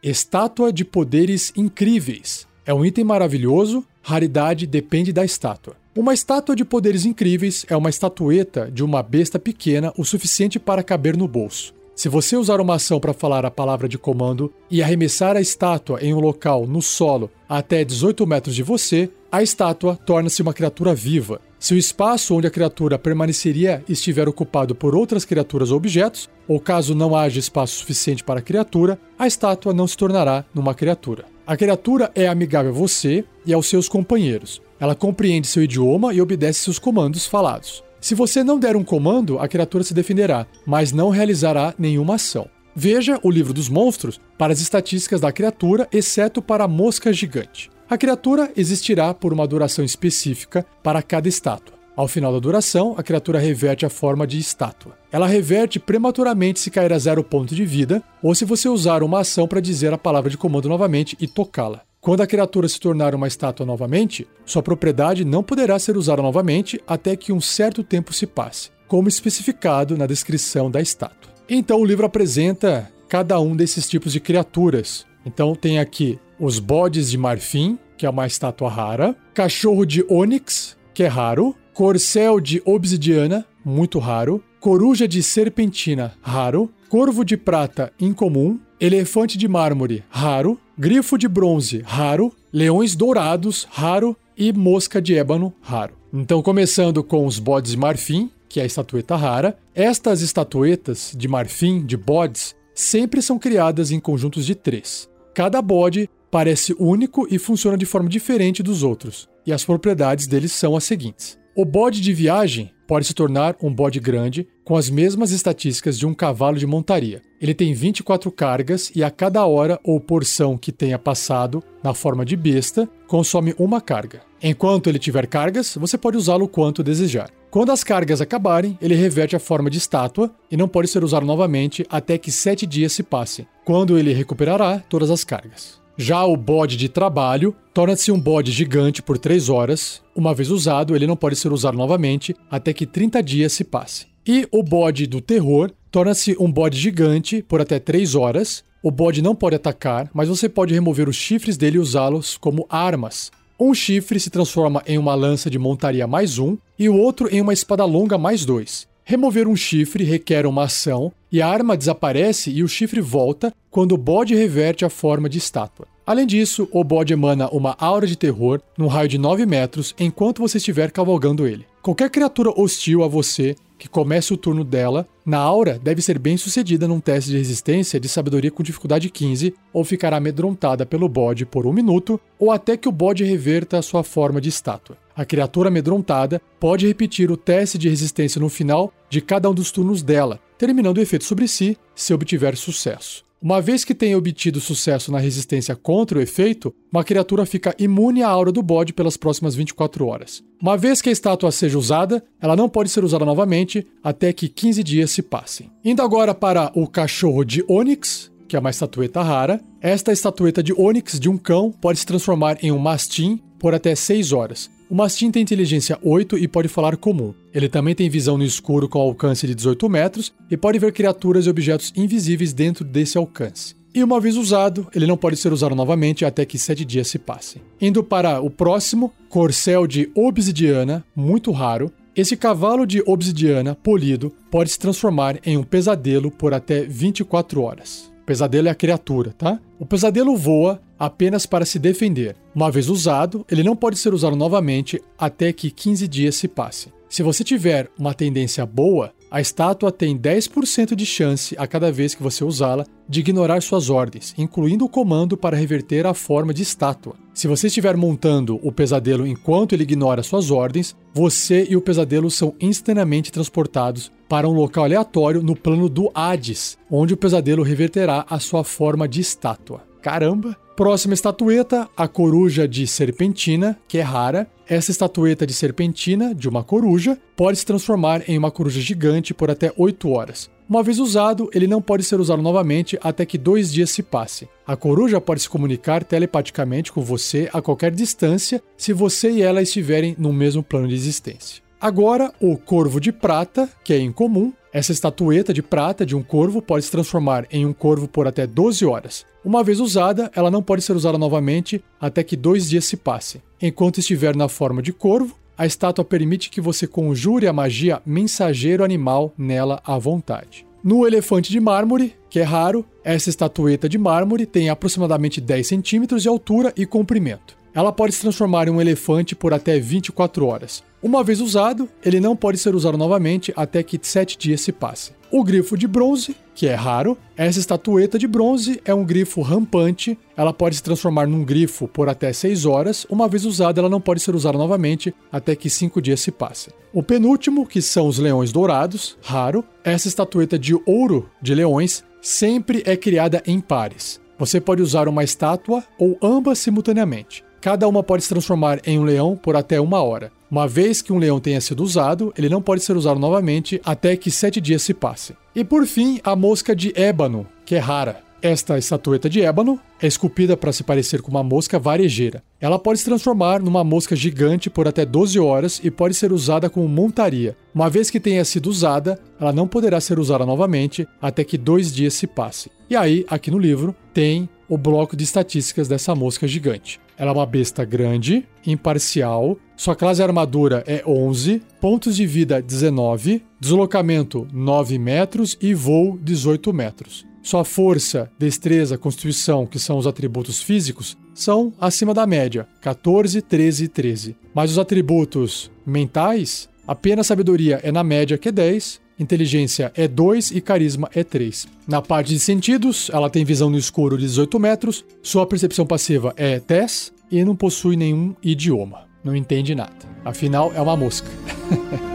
Estátua 0.00 0.72
de 0.72 0.84
poderes 0.84 1.52
incríveis. 1.56 2.46
É 2.66 2.72
um 2.72 2.84
item 2.84 3.04
maravilhoso, 3.04 3.84
raridade 4.02 4.66
depende 4.66 5.12
da 5.12 5.24
estátua. 5.24 5.76
Uma 5.94 6.14
estátua 6.14 6.56
de 6.56 6.64
poderes 6.64 7.04
incríveis 7.04 7.66
é 7.68 7.76
uma 7.76 7.90
estatueta 7.90 8.70
de 8.72 8.82
uma 8.82 9.02
besta 9.02 9.38
pequena 9.38 9.92
o 9.98 10.04
suficiente 10.04 10.58
para 10.58 10.82
caber 10.82 11.16
no 11.16 11.28
bolso. 11.28 11.74
Se 11.94 12.08
você 12.08 12.36
usar 12.36 12.60
uma 12.60 12.74
ação 12.74 12.98
para 12.98 13.12
falar 13.12 13.44
a 13.44 13.50
palavra 13.50 13.86
de 13.86 13.98
comando 13.98 14.52
e 14.70 14.82
arremessar 14.82 15.36
a 15.36 15.40
estátua 15.40 16.00
em 16.02 16.12
um 16.12 16.18
local 16.18 16.66
no 16.66 16.80
solo 16.80 17.30
até 17.48 17.84
18 17.84 18.26
metros 18.26 18.54
de 18.54 18.62
você, 18.62 19.10
a 19.30 19.42
estátua 19.42 19.96
torna-se 19.96 20.42
uma 20.42 20.54
criatura 20.54 20.94
viva. 20.94 21.40
Se 21.58 21.74
o 21.74 21.78
espaço 21.78 22.34
onde 22.34 22.46
a 22.46 22.50
criatura 22.50 22.98
permaneceria 22.98 23.84
estiver 23.88 24.28
ocupado 24.28 24.74
por 24.74 24.96
outras 24.96 25.24
criaturas 25.24 25.70
ou 25.70 25.76
objetos, 25.76 26.28
ou 26.48 26.58
caso 26.58 26.94
não 26.94 27.14
haja 27.14 27.38
espaço 27.38 27.76
suficiente 27.76 28.24
para 28.24 28.40
a 28.40 28.42
criatura, 28.42 28.98
a 29.18 29.26
estátua 29.26 29.72
não 29.72 29.86
se 29.86 29.96
tornará 29.96 30.44
numa 30.52 30.74
criatura. 30.74 31.33
A 31.46 31.58
criatura 31.58 32.10
é 32.14 32.26
amigável 32.26 32.70
a 32.70 32.74
você 32.74 33.22
e 33.44 33.52
aos 33.52 33.66
seus 33.66 33.86
companheiros. 33.86 34.62
Ela 34.80 34.94
compreende 34.94 35.46
seu 35.46 35.62
idioma 35.62 36.14
e 36.14 36.20
obedece 36.22 36.60
seus 36.60 36.78
comandos 36.78 37.26
falados. 37.26 37.84
Se 38.00 38.14
você 38.14 38.42
não 38.42 38.58
der 38.58 38.76
um 38.76 38.82
comando, 38.82 39.38
a 39.38 39.46
criatura 39.46 39.84
se 39.84 39.92
defenderá, 39.92 40.46
mas 40.64 40.90
não 40.90 41.10
realizará 41.10 41.74
nenhuma 41.78 42.14
ação. 42.14 42.48
Veja 42.74 43.20
o 43.22 43.30
livro 43.30 43.52
dos 43.52 43.68
monstros 43.68 44.18
para 44.38 44.54
as 44.54 44.60
estatísticas 44.60 45.20
da 45.20 45.30
criatura, 45.30 45.86
exceto 45.92 46.40
para 46.40 46.64
a 46.64 46.68
mosca 46.68 47.12
gigante. 47.12 47.70
A 47.90 47.98
criatura 47.98 48.50
existirá 48.56 49.12
por 49.12 49.30
uma 49.30 49.46
duração 49.46 49.84
específica 49.84 50.64
para 50.82 51.02
cada 51.02 51.28
estátua. 51.28 51.74
Ao 51.96 52.08
final 52.08 52.32
da 52.32 52.40
duração, 52.40 52.94
a 52.96 53.04
criatura 53.04 53.38
reverte 53.38 53.86
a 53.86 53.88
forma 53.88 54.26
de 54.26 54.36
estátua. 54.38 54.98
Ela 55.12 55.28
reverte 55.28 55.78
prematuramente 55.78 56.58
se 56.58 56.68
cair 56.68 56.92
a 56.92 56.98
zero 56.98 57.22
ponto 57.22 57.54
de 57.54 57.64
vida, 57.64 58.02
ou 58.20 58.34
se 58.34 58.44
você 58.44 58.68
usar 58.68 59.04
uma 59.04 59.20
ação 59.20 59.46
para 59.46 59.60
dizer 59.60 59.92
a 59.92 59.98
palavra 59.98 60.28
de 60.28 60.36
comando 60.36 60.68
novamente 60.68 61.16
e 61.20 61.28
tocá-la. 61.28 61.82
Quando 62.00 62.20
a 62.20 62.26
criatura 62.26 62.68
se 62.68 62.80
tornar 62.80 63.14
uma 63.14 63.28
estátua 63.28 63.64
novamente, 63.64 64.26
sua 64.44 64.60
propriedade 64.62 65.24
não 65.24 65.42
poderá 65.42 65.78
ser 65.78 65.96
usada 65.96 66.20
novamente 66.20 66.80
até 66.86 67.14
que 67.14 67.32
um 67.32 67.40
certo 67.40 67.84
tempo 67.84 68.12
se 68.12 68.26
passe, 68.26 68.70
como 68.88 69.08
especificado 69.08 69.96
na 69.96 70.06
descrição 70.06 70.68
da 70.68 70.80
estátua. 70.80 71.32
Então 71.48 71.80
o 71.80 71.84
livro 71.84 72.04
apresenta 72.04 72.90
cada 73.08 73.40
um 73.40 73.54
desses 73.54 73.88
tipos 73.88 74.12
de 74.12 74.18
criaturas. 74.18 75.06
Então 75.24 75.54
tem 75.54 75.78
aqui 75.78 76.18
os 76.40 76.58
bodes 76.58 77.12
de 77.12 77.16
marfim, 77.16 77.78
que 77.96 78.04
é 78.04 78.10
uma 78.10 78.26
estátua 78.26 78.68
rara, 78.68 79.16
cachorro 79.32 79.86
de 79.86 80.04
ônix, 80.08 80.76
que 80.92 81.04
é 81.04 81.06
raro, 81.06 81.54
corcel 81.74 82.40
de 82.40 82.62
obsidiana, 82.64 83.44
muito 83.64 83.98
raro, 83.98 84.42
coruja 84.60 85.06
de 85.06 85.22
serpentina, 85.22 86.14
raro, 86.22 86.70
corvo 86.88 87.24
de 87.24 87.36
prata, 87.36 87.92
incomum, 88.00 88.60
elefante 88.80 89.36
de 89.36 89.48
mármore, 89.48 90.04
raro, 90.08 90.58
grifo 90.78 91.18
de 91.18 91.26
bronze, 91.26 91.82
raro, 91.84 92.32
leões 92.52 92.94
dourados, 92.94 93.66
raro. 93.70 94.16
E 94.36 94.52
mosca 94.52 95.00
de 95.00 95.16
ébano, 95.16 95.54
raro. 95.60 95.94
Então, 96.12 96.42
começando 96.42 97.04
com 97.04 97.24
os 97.24 97.38
bodes 97.38 97.70
de 97.70 97.76
marfim, 97.76 98.28
que 98.48 98.58
é 98.58 98.64
a 98.64 98.66
estatueta 98.66 99.14
rara, 99.14 99.56
estas 99.72 100.22
estatuetas 100.22 101.14
de 101.16 101.28
marfim, 101.28 101.86
de 101.86 101.96
bodes, 101.96 102.52
sempre 102.74 103.22
são 103.22 103.38
criadas 103.38 103.92
em 103.92 104.00
conjuntos 104.00 104.44
de 104.44 104.56
três. 104.56 105.08
Cada 105.32 105.62
bode 105.62 106.10
parece 106.32 106.74
único 106.80 107.28
e 107.30 107.38
funciona 107.38 107.78
de 107.78 107.86
forma 107.86 108.08
diferente 108.08 108.60
dos 108.60 108.82
outros, 108.82 109.28
e 109.46 109.52
as 109.52 109.64
propriedades 109.64 110.26
deles 110.26 110.50
são 110.50 110.74
as 110.74 110.82
seguintes. 110.82 111.38
O 111.56 111.64
bode 111.64 112.00
de 112.00 112.12
viagem 112.12 112.72
pode 112.84 113.06
se 113.06 113.14
tornar 113.14 113.54
um 113.62 113.72
bode 113.72 114.00
grande 114.00 114.44
com 114.64 114.74
as 114.74 114.90
mesmas 114.90 115.30
estatísticas 115.30 115.96
de 115.96 116.04
um 116.04 116.12
cavalo 116.12 116.58
de 116.58 116.66
montaria. 116.66 117.22
Ele 117.40 117.54
tem 117.54 117.72
24 117.72 118.28
cargas 118.32 118.90
e 118.92 119.04
a 119.04 119.10
cada 119.10 119.46
hora 119.46 119.78
ou 119.84 120.00
porção 120.00 120.58
que 120.58 120.72
tenha 120.72 120.98
passado 120.98 121.62
na 121.80 121.94
forma 121.94 122.24
de 122.24 122.34
besta, 122.34 122.90
consome 123.06 123.54
uma 123.56 123.80
carga. 123.80 124.22
Enquanto 124.42 124.88
ele 124.88 124.98
tiver 124.98 125.28
cargas, 125.28 125.76
você 125.76 125.96
pode 125.96 126.16
usá-lo 126.16 126.48
quanto 126.48 126.82
desejar. 126.82 127.30
Quando 127.52 127.70
as 127.70 127.84
cargas 127.84 128.20
acabarem, 128.20 128.76
ele 128.82 128.96
reverte 128.96 129.36
a 129.36 129.38
forma 129.38 129.70
de 129.70 129.78
estátua 129.78 130.34
e 130.50 130.56
não 130.56 130.66
pode 130.66 130.88
ser 130.88 131.04
usado 131.04 131.24
novamente 131.24 131.86
até 131.88 132.18
que 132.18 132.32
sete 132.32 132.66
dias 132.66 132.92
se 132.92 133.04
passem, 133.04 133.46
quando 133.64 133.96
ele 133.96 134.12
recuperará 134.12 134.80
todas 134.80 135.08
as 135.08 135.22
cargas. 135.22 135.83
Já 135.96 136.24
o 136.24 136.36
bode 136.36 136.76
de 136.76 136.88
trabalho 136.88 137.54
torna-se 137.72 138.10
um 138.10 138.18
bode 138.18 138.50
gigante 138.50 139.00
por 139.00 139.16
3 139.16 139.48
horas. 139.48 140.02
Uma 140.14 140.34
vez 140.34 140.50
usado, 140.50 140.96
ele 140.96 141.06
não 141.06 141.16
pode 141.16 141.36
ser 141.36 141.52
usado 141.52 141.78
novamente 141.78 142.34
até 142.50 142.72
que 142.72 142.84
30 142.84 143.22
dias 143.22 143.52
se 143.52 143.62
passem. 143.62 144.08
E 144.26 144.48
o 144.50 144.60
bode 144.60 145.06
do 145.06 145.20
terror 145.20 145.70
torna-se 145.92 146.36
um 146.40 146.50
bode 146.50 146.78
gigante 146.78 147.42
por 147.42 147.60
até 147.60 147.78
3 147.78 148.16
horas. 148.16 148.64
O 148.82 148.90
bode 148.90 149.22
não 149.22 149.36
pode 149.36 149.54
atacar, 149.54 150.10
mas 150.12 150.28
você 150.28 150.48
pode 150.48 150.74
remover 150.74 151.08
os 151.08 151.14
chifres 151.14 151.56
dele 151.56 151.76
e 151.76 151.80
usá-los 151.80 152.36
como 152.36 152.66
armas. 152.68 153.30
Um 153.58 153.72
chifre 153.72 154.18
se 154.18 154.30
transforma 154.30 154.82
em 154.86 154.98
uma 154.98 155.14
lança 155.14 155.48
de 155.48 155.60
montaria 155.60 156.08
mais 156.08 156.40
um 156.40 156.56
e 156.76 156.88
o 156.88 156.96
outro 156.96 157.32
em 157.32 157.40
uma 157.40 157.52
espada 157.52 157.84
longa 157.84 158.18
mais 158.18 158.44
dois. 158.44 158.88
Remover 159.04 159.46
um 159.46 159.54
chifre 159.54 160.02
requer 160.02 160.44
uma 160.44 160.64
ação 160.64 161.12
e 161.30 161.40
a 161.40 161.46
arma 161.46 161.76
desaparece 161.76 162.50
e 162.50 162.64
o 162.64 162.68
chifre 162.68 163.00
volta 163.00 163.54
quando 163.74 163.90
o 163.90 163.98
bode 163.98 164.36
reverte 164.36 164.84
a 164.84 164.88
forma 164.88 165.28
de 165.28 165.38
estátua. 165.38 165.88
Além 166.06 166.28
disso, 166.28 166.68
o 166.70 166.84
bode 166.84 167.12
emana 167.12 167.48
uma 167.48 167.74
aura 167.76 168.06
de 168.06 168.14
terror 168.14 168.60
num 168.78 168.86
raio 168.86 169.08
de 169.08 169.18
9 169.18 169.44
metros 169.46 169.92
enquanto 169.98 170.40
você 170.40 170.58
estiver 170.58 170.92
cavalgando 170.92 171.44
ele. 171.44 171.66
Qualquer 171.82 172.08
criatura 172.08 172.52
hostil 172.56 173.02
a 173.02 173.08
você 173.08 173.56
que 173.76 173.88
comece 173.88 174.32
o 174.32 174.36
turno 174.36 174.62
dela, 174.62 175.08
na 175.26 175.38
aura 175.38 175.76
deve 175.76 176.00
ser 176.00 176.20
bem 176.20 176.36
sucedida 176.36 176.86
num 176.86 177.00
teste 177.00 177.30
de 177.30 177.36
resistência 177.36 177.98
de 177.98 178.08
sabedoria 178.08 178.48
com 178.48 178.62
dificuldade 178.62 179.10
15, 179.10 179.52
ou 179.72 179.82
ficará 179.82 180.18
amedrontada 180.18 180.86
pelo 180.86 181.08
bode 181.08 181.44
por 181.44 181.66
um 181.66 181.72
minuto, 181.72 182.20
ou 182.38 182.52
até 182.52 182.76
que 182.76 182.88
o 182.88 182.92
bode 182.92 183.24
reverta 183.24 183.76
a 183.76 183.82
sua 183.82 184.04
forma 184.04 184.40
de 184.40 184.50
estátua. 184.50 184.96
A 185.16 185.24
criatura 185.24 185.68
amedrontada 185.68 186.40
pode 186.60 186.86
repetir 186.86 187.28
o 187.28 187.36
teste 187.36 187.76
de 187.76 187.88
resistência 187.88 188.40
no 188.40 188.48
final 188.48 188.92
de 189.10 189.20
cada 189.20 189.50
um 189.50 189.54
dos 189.54 189.72
turnos 189.72 190.00
dela, 190.00 190.38
terminando 190.56 190.98
o 190.98 191.00
efeito 191.00 191.24
sobre 191.24 191.48
si 191.48 191.76
se 191.92 192.14
obtiver 192.14 192.56
sucesso. 192.56 193.24
Uma 193.44 193.60
vez 193.60 193.84
que 193.84 193.94
tenha 193.94 194.16
obtido 194.16 194.58
sucesso 194.58 195.12
na 195.12 195.18
resistência 195.18 195.76
contra 195.76 196.18
o 196.18 196.22
efeito, 196.22 196.74
uma 196.90 197.04
criatura 197.04 197.44
fica 197.44 197.74
imune 197.78 198.22
à 198.22 198.28
aura 198.30 198.50
do 198.50 198.62
bode 198.62 198.94
pelas 198.94 199.18
próximas 199.18 199.54
24 199.54 200.06
horas. 200.06 200.42
Uma 200.62 200.78
vez 200.78 201.02
que 201.02 201.10
a 201.10 201.12
estátua 201.12 201.52
seja 201.52 201.78
usada, 201.78 202.24
ela 202.40 202.56
não 202.56 202.70
pode 202.70 202.88
ser 202.88 203.04
usada 203.04 203.22
novamente 203.22 203.86
até 204.02 204.32
que 204.32 204.48
15 204.48 204.82
dias 204.82 205.10
se 205.10 205.20
passem. 205.20 205.70
Indo 205.84 206.00
agora 206.00 206.34
para 206.34 206.72
o 206.74 206.86
cachorro 206.86 207.44
de 207.44 207.62
Onyx, 207.68 208.32
que 208.48 208.56
é 208.56 208.58
uma 208.58 208.70
estatueta 208.70 209.22
rara. 209.22 209.60
Esta 209.78 210.10
estatueta 210.10 210.62
de 210.62 210.72
Onyx 210.72 211.20
de 211.20 211.28
um 211.28 211.36
cão 211.36 211.70
pode 211.70 211.98
se 211.98 212.06
transformar 212.06 212.56
em 212.64 212.72
um 212.72 212.78
mastim 212.78 213.38
por 213.58 213.74
até 213.74 213.94
6 213.94 214.32
horas. 214.32 214.70
O 214.94 214.96
mastim 214.96 215.28
tem 215.28 215.42
inteligência 215.42 215.98
8 216.04 216.38
e 216.38 216.46
pode 216.46 216.68
falar 216.68 216.96
comum. 216.96 217.34
Ele 217.52 217.68
também 217.68 217.96
tem 217.96 218.08
visão 218.08 218.38
no 218.38 218.44
escuro 218.44 218.88
com 218.88 219.00
alcance 219.00 219.44
de 219.44 219.52
18 219.52 219.88
metros 219.88 220.32
e 220.48 220.56
pode 220.56 220.78
ver 220.78 220.92
criaturas 220.92 221.46
e 221.46 221.50
objetos 221.50 221.92
invisíveis 221.96 222.52
dentro 222.52 222.84
desse 222.84 223.18
alcance. 223.18 223.74
E 223.92 224.04
uma 224.04 224.20
vez 224.20 224.36
usado, 224.36 224.86
ele 224.94 225.08
não 225.08 225.16
pode 225.16 225.36
ser 225.36 225.52
usado 225.52 225.74
novamente 225.74 226.24
até 226.24 226.46
que 226.46 226.56
7 226.56 226.84
dias 226.84 227.08
se 227.08 227.18
passem. 227.18 227.60
Indo 227.80 228.04
para 228.04 228.40
o 228.40 228.48
próximo, 228.48 229.12
corcel 229.28 229.88
de 229.88 230.08
obsidiana, 230.14 231.04
muito 231.16 231.50
raro. 231.50 231.90
Esse 232.14 232.36
cavalo 232.36 232.86
de 232.86 233.02
obsidiana 233.04 233.74
polido 233.74 234.32
pode 234.48 234.70
se 234.70 234.78
transformar 234.78 235.40
em 235.44 235.56
um 235.56 235.64
pesadelo 235.64 236.30
por 236.30 236.54
até 236.54 236.82
24 236.84 237.60
horas. 237.62 238.12
Pesadelo 238.24 238.68
é 238.68 238.70
a 238.70 238.76
criatura, 238.76 239.34
tá? 239.36 239.60
O 239.84 239.86
pesadelo 239.86 240.34
voa 240.34 240.80
apenas 240.98 241.44
para 241.44 241.66
se 241.66 241.78
defender. 241.78 242.34
Uma 242.54 242.70
vez 242.70 242.88
usado, 242.88 243.44
ele 243.50 243.62
não 243.62 243.76
pode 243.76 243.98
ser 243.98 244.14
usado 244.14 244.34
novamente 244.34 244.98
até 245.18 245.52
que 245.52 245.70
15 245.70 246.08
dias 246.08 246.36
se 246.36 246.48
passem. 246.48 246.90
Se 247.06 247.22
você 247.22 247.44
tiver 247.44 247.90
uma 247.98 248.14
tendência 248.14 248.64
boa, 248.64 249.12
a 249.34 249.40
estátua 249.40 249.90
tem 249.90 250.16
10% 250.16 250.94
de 250.94 251.04
chance 251.04 251.56
a 251.58 251.66
cada 251.66 251.90
vez 251.90 252.14
que 252.14 252.22
você 252.22 252.44
usá-la 252.44 252.86
de 253.08 253.18
ignorar 253.18 253.60
suas 253.62 253.90
ordens, 253.90 254.32
incluindo 254.38 254.84
o 254.84 254.88
comando 254.88 255.36
para 255.36 255.56
reverter 255.56 256.06
a 256.06 256.14
forma 256.14 256.54
de 256.54 256.62
estátua. 256.62 257.16
Se 257.34 257.48
você 257.48 257.66
estiver 257.66 257.96
montando 257.96 258.60
o 258.62 258.70
pesadelo 258.70 259.26
enquanto 259.26 259.72
ele 259.72 259.82
ignora 259.82 260.22
suas 260.22 260.52
ordens, 260.52 260.94
você 261.12 261.66
e 261.68 261.74
o 261.74 261.80
pesadelo 261.80 262.30
são 262.30 262.54
instantaneamente 262.60 263.32
transportados 263.32 264.08
para 264.28 264.48
um 264.48 264.52
local 264.52 264.84
aleatório 264.84 265.42
no 265.42 265.56
plano 265.56 265.88
do 265.88 266.12
Hades, 266.14 266.78
onde 266.88 267.14
o 267.14 267.16
pesadelo 267.16 267.64
reverterá 267.64 268.24
a 268.30 268.38
sua 268.38 268.62
forma 268.62 269.08
de 269.08 269.20
estátua. 269.20 269.82
Caramba! 270.00 270.56
Próxima 270.76 271.14
estatueta, 271.14 271.88
a 271.96 272.08
coruja 272.08 272.66
de 272.66 272.84
serpentina, 272.84 273.78
que 273.86 273.98
é 273.98 274.02
rara. 274.02 274.48
Essa 274.66 274.90
estatueta 274.90 275.46
de 275.46 275.52
serpentina, 275.52 276.34
de 276.34 276.48
uma 276.48 276.64
coruja, 276.64 277.18
pode 277.36 277.58
se 277.58 277.66
transformar 277.66 278.28
em 278.28 278.38
uma 278.38 278.50
coruja 278.50 278.80
gigante 278.80 279.34
por 279.34 279.50
até 279.50 279.72
8 279.76 280.08
horas. 280.08 280.50
Uma 280.66 280.82
vez 280.82 280.98
usado, 280.98 281.50
ele 281.52 281.66
não 281.66 281.82
pode 281.82 282.02
ser 282.02 282.18
usado 282.18 282.40
novamente 282.40 282.98
até 283.02 283.26
que 283.26 283.36
dois 283.36 283.70
dias 283.70 283.90
se 283.90 284.02
passem. 284.02 284.48
A 284.66 284.74
coruja 284.74 285.20
pode 285.20 285.42
se 285.42 285.50
comunicar 285.50 286.02
telepaticamente 286.02 286.90
com 286.90 287.02
você 287.02 287.50
a 287.52 287.60
qualquer 287.60 287.90
distância 287.90 288.62
se 288.74 288.94
você 288.94 289.30
e 289.30 289.42
ela 289.42 289.60
estiverem 289.60 290.16
no 290.18 290.32
mesmo 290.32 290.62
plano 290.62 290.88
de 290.88 290.94
existência. 290.94 291.63
Agora, 291.84 292.32
o 292.40 292.56
corvo 292.56 292.98
de 292.98 293.12
prata, 293.12 293.68
que 293.84 293.92
é 293.92 293.98
incomum, 293.98 294.54
essa 294.72 294.90
estatueta 294.90 295.52
de 295.52 295.62
prata 295.62 296.06
de 296.06 296.16
um 296.16 296.22
corvo 296.22 296.62
pode 296.62 296.86
se 296.86 296.90
transformar 296.90 297.46
em 297.50 297.66
um 297.66 297.74
corvo 297.74 298.08
por 298.08 298.26
até 298.26 298.46
12 298.46 298.86
horas. 298.86 299.26
Uma 299.44 299.62
vez 299.62 299.80
usada, 299.80 300.30
ela 300.34 300.50
não 300.50 300.62
pode 300.62 300.80
ser 300.80 300.96
usada 300.96 301.18
novamente 301.18 301.84
até 302.00 302.24
que 302.24 302.38
dois 302.38 302.70
dias 302.70 302.86
se 302.86 302.96
passem. 302.96 303.42
Enquanto 303.60 304.00
estiver 304.00 304.34
na 304.34 304.48
forma 304.48 304.80
de 304.80 304.94
corvo, 304.94 305.36
a 305.58 305.66
estátua 305.66 306.06
permite 306.06 306.48
que 306.48 306.58
você 306.58 306.86
conjure 306.86 307.46
a 307.46 307.52
magia 307.52 308.00
mensageiro 308.06 308.82
animal 308.82 309.34
nela 309.36 309.82
à 309.84 309.98
vontade. 309.98 310.64
No 310.82 311.06
elefante 311.06 311.52
de 311.52 311.60
mármore, 311.60 312.14
que 312.30 312.40
é 312.40 312.44
raro, 312.44 312.82
essa 313.04 313.28
estatueta 313.28 313.90
de 313.90 313.98
mármore 313.98 314.46
tem 314.46 314.70
aproximadamente 314.70 315.38
10 315.38 315.66
centímetros 315.66 316.22
de 316.22 316.30
altura 316.30 316.72
e 316.78 316.86
comprimento. 316.86 317.62
Ela 317.74 317.92
pode 317.92 318.14
se 318.14 318.20
transformar 318.20 318.68
em 318.68 318.70
um 318.70 318.80
elefante 318.80 319.34
por 319.34 319.52
até 319.52 319.78
24 319.80 320.46
horas. 320.46 320.82
Uma 321.04 321.22
vez 321.22 321.38
usado, 321.38 321.86
ele 322.02 322.18
não 322.18 322.34
pode 322.34 322.56
ser 322.56 322.74
usado 322.74 322.96
novamente 322.96 323.52
até 323.54 323.82
que 323.82 324.00
7 324.00 324.38
dias 324.38 324.62
se 324.62 324.72
passem. 324.72 325.14
O 325.30 325.44
grifo 325.44 325.76
de 325.76 325.86
bronze, 325.86 326.34
que 326.54 326.66
é 326.66 326.74
raro, 326.74 327.18
essa 327.36 327.58
estatueta 327.58 328.18
de 328.18 328.26
bronze 328.26 328.80
é 328.86 328.94
um 328.94 329.04
grifo 329.04 329.42
rampante. 329.42 330.18
Ela 330.34 330.50
pode 330.50 330.76
se 330.76 330.82
transformar 330.82 331.26
num 331.26 331.44
grifo 331.44 331.86
por 331.86 332.08
até 332.08 332.32
6 332.32 332.64
horas. 332.64 333.06
Uma 333.10 333.28
vez 333.28 333.44
usada, 333.44 333.82
ela 333.82 333.90
não 333.90 334.00
pode 334.00 334.20
ser 334.20 334.34
usada 334.34 334.56
novamente 334.56 335.14
até 335.30 335.54
que 335.54 335.68
5 335.68 336.00
dias 336.00 336.20
se 336.20 336.32
passem. 336.32 336.72
O 336.90 337.02
penúltimo, 337.02 337.66
que 337.66 337.82
são 337.82 338.08
os 338.08 338.18
leões 338.18 338.50
dourados, 338.50 339.18
raro, 339.20 339.62
essa 339.84 340.08
estatueta 340.08 340.58
de 340.58 340.74
ouro 340.86 341.28
de 341.42 341.54
leões 341.54 342.02
sempre 342.22 342.82
é 342.86 342.96
criada 342.96 343.42
em 343.46 343.60
pares. 343.60 344.18
Você 344.38 344.58
pode 344.58 344.80
usar 344.80 345.06
uma 345.06 345.22
estátua 345.22 345.84
ou 345.98 346.16
ambas 346.22 346.60
simultaneamente. 346.60 347.44
Cada 347.64 347.88
uma 347.88 348.02
pode 348.02 348.22
se 348.22 348.28
transformar 348.28 348.78
em 348.86 348.98
um 348.98 349.04
leão 349.04 349.40
por 349.42 349.56
até 349.56 349.80
uma 349.80 350.02
hora. 350.02 350.30
Uma 350.50 350.68
vez 350.68 351.00
que 351.00 351.14
um 351.14 351.18
leão 351.18 351.40
tenha 351.40 351.62
sido 351.62 351.82
usado, 351.82 352.30
ele 352.36 352.50
não 352.50 352.60
pode 352.60 352.82
ser 352.82 352.94
usado 352.94 353.18
novamente 353.18 353.80
até 353.82 354.18
que 354.18 354.30
sete 354.30 354.60
dias 354.60 354.82
se 354.82 354.92
passem. 354.92 355.34
E 355.56 355.64
por 355.64 355.86
fim, 355.86 356.20
a 356.22 356.36
mosca 356.36 356.76
de 356.76 356.92
ébano, 356.94 357.46
que 357.64 357.74
é 357.74 357.78
rara. 357.78 358.20
Esta 358.42 358.76
estatueta 358.76 359.30
de 359.30 359.40
ébano 359.40 359.80
é 359.98 360.06
esculpida 360.06 360.58
para 360.58 360.74
se 360.74 360.84
parecer 360.84 361.22
com 361.22 361.30
uma 361.30 361.42
mosca 361.42 361.78
varejeira. 361.78 362.42
Ela 362.60 362.78
pode 362.78 362.98
se 362.98 363.06
transformar 363.06 363.62
numa 363.62 363.82
mosca 363.82 364.14
gigante 364.14 364.68
por 364.68 364.86
até 364.86 365.06
12 365.06 365.40
horas 365.40 365.80
e 365.82 365.90
pode 365.90 366.12
ser 366.12 366.34
usada 366.34 366.68
como 366.68 366.86
montaria. 366.86 367.56
Uma 367.74 367.88
vez 367.88 368.10
que 368.10 368.20
tenha 368.20 368.44
sido 368.44 368.68
usada, 368.68 369.18
ela 369.40 369.54
não 369.54 369.66
poderá 369.66 370.02
ser 370.02 370.18
usada 370.18 370.44
novamente 370.44 371.08
até 371.18 371.42
que 371.42 371.56
dois 371.56 371.90
dias 371.90 372.12
se 372.12 372.26
passem. 372.26 372.70
E 372.90 372.94
aí, 372.94 373.24
aqui 373.26 373.50
no 373.50 373.58
livro, 373.58 373.96
tem 374.12 374.50
o 374.68 374.76
bloco 374.76 375.16
de 375.16 375.24
estatísticas 375.24 375.88
dessa 375.88 376.14
mosca 376.14 376.46
gigante. 376.46 377.00
Ela 377.16 377.30
é 377.30 377.34
uma 377.34 377.46
besta 377.46 377.84
grande, 377.84 378.46
imparcial, 378.66 379.58
sua 379.76 379.96
classe 379.96 380.22
armadura 380.22 380.84
é 380.86 381.02
11, 381.06 381.60
pontos 381.80 382.16
de 382.16 382.26
vida 382.26 382.62
19, 382.62 383.42
deslocamento 383.58 384.46
9 384.52 384.98
metros 384.98 385.56
e 385.60 385.74
voo 385.74 386.18
18 386.22 386.72
metros. 386.72 387.26
Sua 387.42 387.64
força, 387.64 388.30
destreza, 388.38 388.96
constituição, 388.96 389.66
que 389.66 389.78
são 389.78 389.98
os 389.98 390.06
atributos 390.06 390.62
físicos, 390.62 391.16
são 391.34 391.72
acima 391.78 392.14
da 392.14 392.26
média, 392.26 392.66
14, 392.80 393.42
13 393.42 393.84
e 393.84 393.88
13. 393.88 394.36
Mas 394.54 394.70
os 394.70 394.78
atributos 394.78 395.70
mentais, 395.84 396.68
apenas 396.86 397.26
sabedoria 397.26 397.80
é 397.82 397.92
na 397.92 398.02
média, 398.02 398.38
que 398.38 398.48
é 398.48 398.52
10, 398.52 399.00
inteligência 399.18 399.92
é 399.94 400.08
2 400.08 400.50
e 400.52 400.60
carisma 400.60 401.08
é 401.14 401.22
3. 401.22 401.66
Na 401.86 402.00
parte 402.00 402.28
de 402.28 402.38
sentidos, 402.38 403.10
ela 403.12 403.30
tem 403.30 403.44
visão 403.44 403.70
no 403.70 403.78
escuro 403.78 404.16
de 404.16 404.24
18 404.24 404.58
metros, 404.58 405.04
sua 405.22 405.46
percepção 405.46 405.86
passiva 405.86 406.32
é 406.36 406.60
10 406.60 407.12
e 407.30 407.44
não 407.44 407.56
possui 407.56 407.96
nenhum 407.96 408.34
idioma. 408.42 409.04
Não 409.22 409.34
entende 409.34 409.74
nada. 409.74 409.92
Afinal, 410.24 410.72
é 410.74 410.80
uma 410.80 410.96
mosca. 410.96 411.28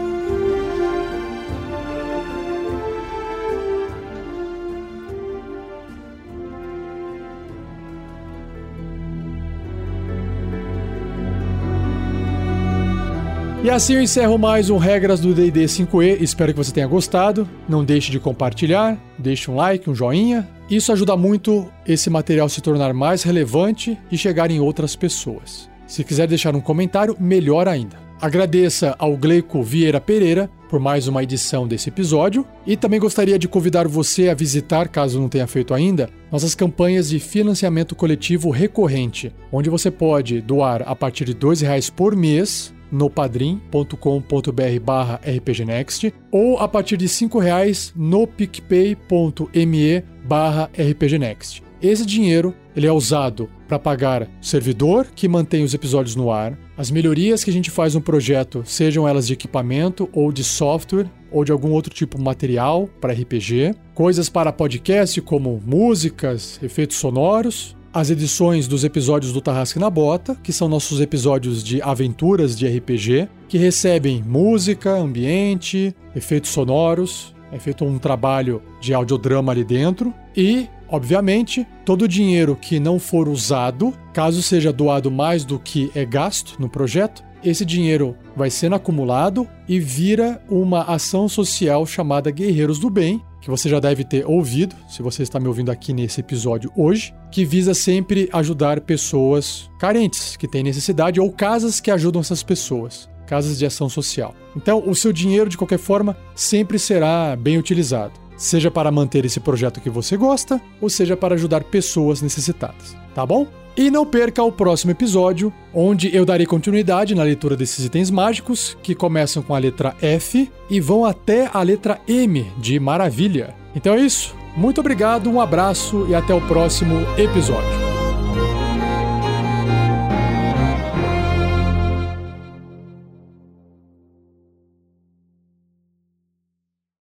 E 13.62 13.68
assim 13.68 13.92
eu 13.92 14.00
encerro 14.00 14.38
mais 14.38 14.70
um 14.70 14.78
Regras 14.78 15.20
do 15.20 15.34
D&D 15.34 15.64
5e. 15.64 16.22
Espero 16.22 16.50
que 16.50 16.56
você 16.56 16.72
tenha 16.72 16.86
gostado. 16.86 17.46
Não 17.68 17.84
deixe 17.84 18.10
de 18.10 18.18
compartilhar, 18.18 18.98
deixe 19.18 19.50
um 19.50 19.56
like, 19.56 19.88
um 19.88 19.94
joinha. 19.94 20.48
Isso 20.70 20.90
ajuda 20.90 21.14
muito 21.14 21.70
esse 21.86 22.08
material 22.08 22.48
se 22.48 22.62
tornar 22.62 22.94
mais 22.94 23.22
relevante 23.22 23.98
e 24.10 24.16
chegar 24.16 24.50
em 24.50 24.60
outras 24.60 24.96
pessoas. 24.96 25.68
Se 25.86 26.02
quiser 26.02 26.26
deixar 26.26 26.56
um 26.56 26.60
comentário, 26.60 27.14
melhor 27.20 27.68
ainda. 27.68 27.98
Agradeça 28.18 28.96
ao 28.98 29.14
Gleico 29.14 29.62
Vieira 29.62 30.00
Pereira 30.00 30.48
por 30.70 30.80
mais 30.80 31.06
uma 31.06 31.22
edição 31.22 31.68
desse 31.68 31.90
episódio 31.90 32.46
e 32.66 32.78
também 32.78 32.98
gostaria 32.98 33.38
de 33.38 33.48
convidar 33.48 33.86
você 33.86 34.30
a 34.30 34.34
visitar, 34.34 34.88
caso 34.88 35.20
não 35.20 35.28
tenha 35.28 35.46
feito 35.46 35.74
ainda, 35.74 36.08
nossas 36.32 36.54
campanhas 36.54 37.10
de 37.10 37.18
financiamento 37.18 37.94
coletivo 37.94 38.50
recorrente, 38.50 39.34
onde 39.52 39.68
você 39.68 39.90
pode 39.90 40.40
doar 40.40 40.82
a 40.86 40.94
partir 40.94 41.24
de 41.24 41.32
R$ 41.32 41.54
reais 41.62 41.90
por 41.90 42.16
mês 42.16 42.72
no 42.90 43.10
padrim.com.br 43.10 44.80
barra 44.82 45.20
rpgnext 45.24 46.12
ou 46.30 46.58
a 46.58 46.68
partir 46.68 46.96
de 46.96 47.06
R$ 47.06 47.40
reais 47.40 47.92
no 47.96 48.26
picpay.me 48.26 50.04
barra 50.24 50.70
rpgnext. 50.76 51.62
Esse 51.82 52.04
dinheiro 52.04 52.54
ele 52.76 52.86
é 52.86 52.92
usado 52.92 53.48
para 53.66 53.78
pagar 53.78 54.28
servidor 54.40 55.06
que 55.14 55.26
mantém 55.26 55.64
os 55.64 55.72
episódios 55.72 56.14
no 56.14 56.30
ar, 56.30 56.58
as 56.76 56.90
melhorias 56.90 57.42
que 57.42 57.50
a 57.50 57.52
gente 57.52 57.70
faz 57.70 57.94
no 57.94 58.00
projeto, 58.00 58.62
sejam 58.66 59.08
elas 59.08 59.26
de 59.26 59.32
equipamento 59.32 60.08
ou 60.12 60.30
de 60.30 60.44
software 60.44 61.10
ou 61.30 61.44
de 61.44 61.52
algum 61.52 61.70
outro 61.70 61.92
tipo 61.92 62.18
de 62.18 62.24
material 62.24 62.88
para 63.00 63.12
RPG, 63.12 63.74
coisas 63.94 64.28
para 64.28 64.52
podcast 64.52 65.20
como 65.22 65.60
músicas, 65.64 66.60
efeitos 66.62 66.96
sonoros, 66.96 67.76
as 67.92 68.10
edições 68.10 68.68
dos 68.68 68.84
episódios 68.84 69.32
do 69.32 69.40
Tarrasque 69.40 69.78
na 69.78 69.90
Bota, 69.90 70.36
que 70.42 70.52
são 70.52 70.68
nossos 70.68 71.00
episódios 71.00 71.62
de 71.62 71.82
aventuras 71.82 72.56
de 72.56 72.66
RPG, 72.66 73.28
que 73.48 73.58
recebem 73.58 74.22
música, 74.22 74.90
ambiente, 74.96 75.94
efeitos 76.14 76.50
sonoros, 76.50 77.34
é 77.52 77.58
feito 77.58 77.84
um 77.84 77.98
trabalho 77.98 78.62
de 78.80 78.94
audiodrama 78.94 79.52
ali 79.52 79.64
dentro 79.64 80.14
e 80.36 80.68
Obviamente, 80.92 81.64
todo 81.84 82.02
o 82.02 82.08
dinheiro 82.08 82.56
que 82.56 82.80
não 82.80 82.98
for 82.98 83.28
usado, 83.28 83.94
caso 84.12 84.42
seja 84.42 84.72
doado 84.72 85.08
mais 85.08 85.44
do 85.44 85.56
que 85.56 85.88
é 85.94 86.04
gasto 86.04 86.56
no 86.58 86.68
projeto, 86.68 87.22
esse 87.44 87.64
dinheiro 87.64 88.16
vai 88.36 88.50
sendo 88.50 88.74
acumulado 88.74 89.46
e 89.68 89.78
vira 89.78 90.42
uma 90.50 90.82
ação 90.82 91.28
social 91.28 91.86
chamada 91.86 92.30
Guerreiros 92.30 92.80
do 92.80 92.90
Bem, 92.90 93.22
que 93.40 93.50
você 93.50 93.68
já 93.68 93.80
deve 93.80 94.04
ter 94.04 94.26
ouvido, 94.26 94.74
se 94.88 95.02
você 95.02 95.22
está 95.22 95.40
me 95.40 95.48
ouvindo 95.48 95.70
aqui 95.70 95.92
nesse 95.92 96.20
episódio 96.20 96.70
hoje, 96.76 97.14
que 97.30 97.44
visa 97.44 97.74
sempre 97.74 98.28
ajudar 98.32 98.80
pessoas 98.80 99.70
carentes 99.78 100.36
que 100.36 100.48
têm 100.48 100.62
necessidade 100.62 101.20
ou 101.20 101.32
casas 101.32 101.80
que 101.80 101.90
ajudam 101.90 102.20
essas 102.20 102.42
pessoas, 102.42 103.08
casas 103.26 103.58
de 103.58 103.64
ação 103.64 103.88
social. 103.88 104.34
Então, 104.56 104.82
o 104.86 104.94
seu 104.94 105.12
dinheiro, 105.12 105.48
de 105.48 105.56
qualquer 105.56 105.78
forma, 105.78 106.16
sempre 106.34 106.78
será 106.78 107.36
bem 107.36 107.56
utilizado 107.56 108.20
seja 108.40 108.70
para 108.70 108.90
manter 108.90 109.26
esse 109.26 109.38
projeto 109.38 109.82
que 109.82 109.90
você 109.90 110.16
gosta, 110.16 110.58
ou 110.80 110.88
seja 110.88 111.14
para 111.14 111.34
ajudar 111.34 111.62
pessoas 111.64 112.22
necessitadas, 112.22 112.96
tá 113.14 113.26
bom? 113.26 113.46
E 113.76 113.90
não 113.90 114.04
perca 114.04 114.42
o 114.42 114.52
próximo 114.52 114.90
episódio, 114.90 115.52
onde 115.72 116.14
eu 116.14 116.24
darei 116.24 116.46
continuidade 116.46 117.14
na 117.14 117.22
leitura 117.22 117.56
desses 117.56 117.84
itens 117.84 118.10
mágicos, 118.10 118.76
que 118.82 118.94
começam 118.94 119.42
com 119.42 119.54
a 119.54 119.58
letra 119.58 119.96
F 120.02 120.50
e 120.68 120.80
vão 120.80 121.04
até 121.04 121.48
a 121.52 121.62
letra 121.62 122.00
M 122.06 122.46
de 122.58 122.78
Maravilha. 122.80 123.54
Então 123.74 123.94
é 123.94 124.00
isso, 124.00 124.34
muito 124.56 124.80
obrigado, 124.80 125.30
um 125.30 125.40
abraço 125.40 126.06
e 126.08 126.14
até 126.14 126.34
o 126.34 126.40
próximo 126.42 126.96
episódio. 127.16 127.89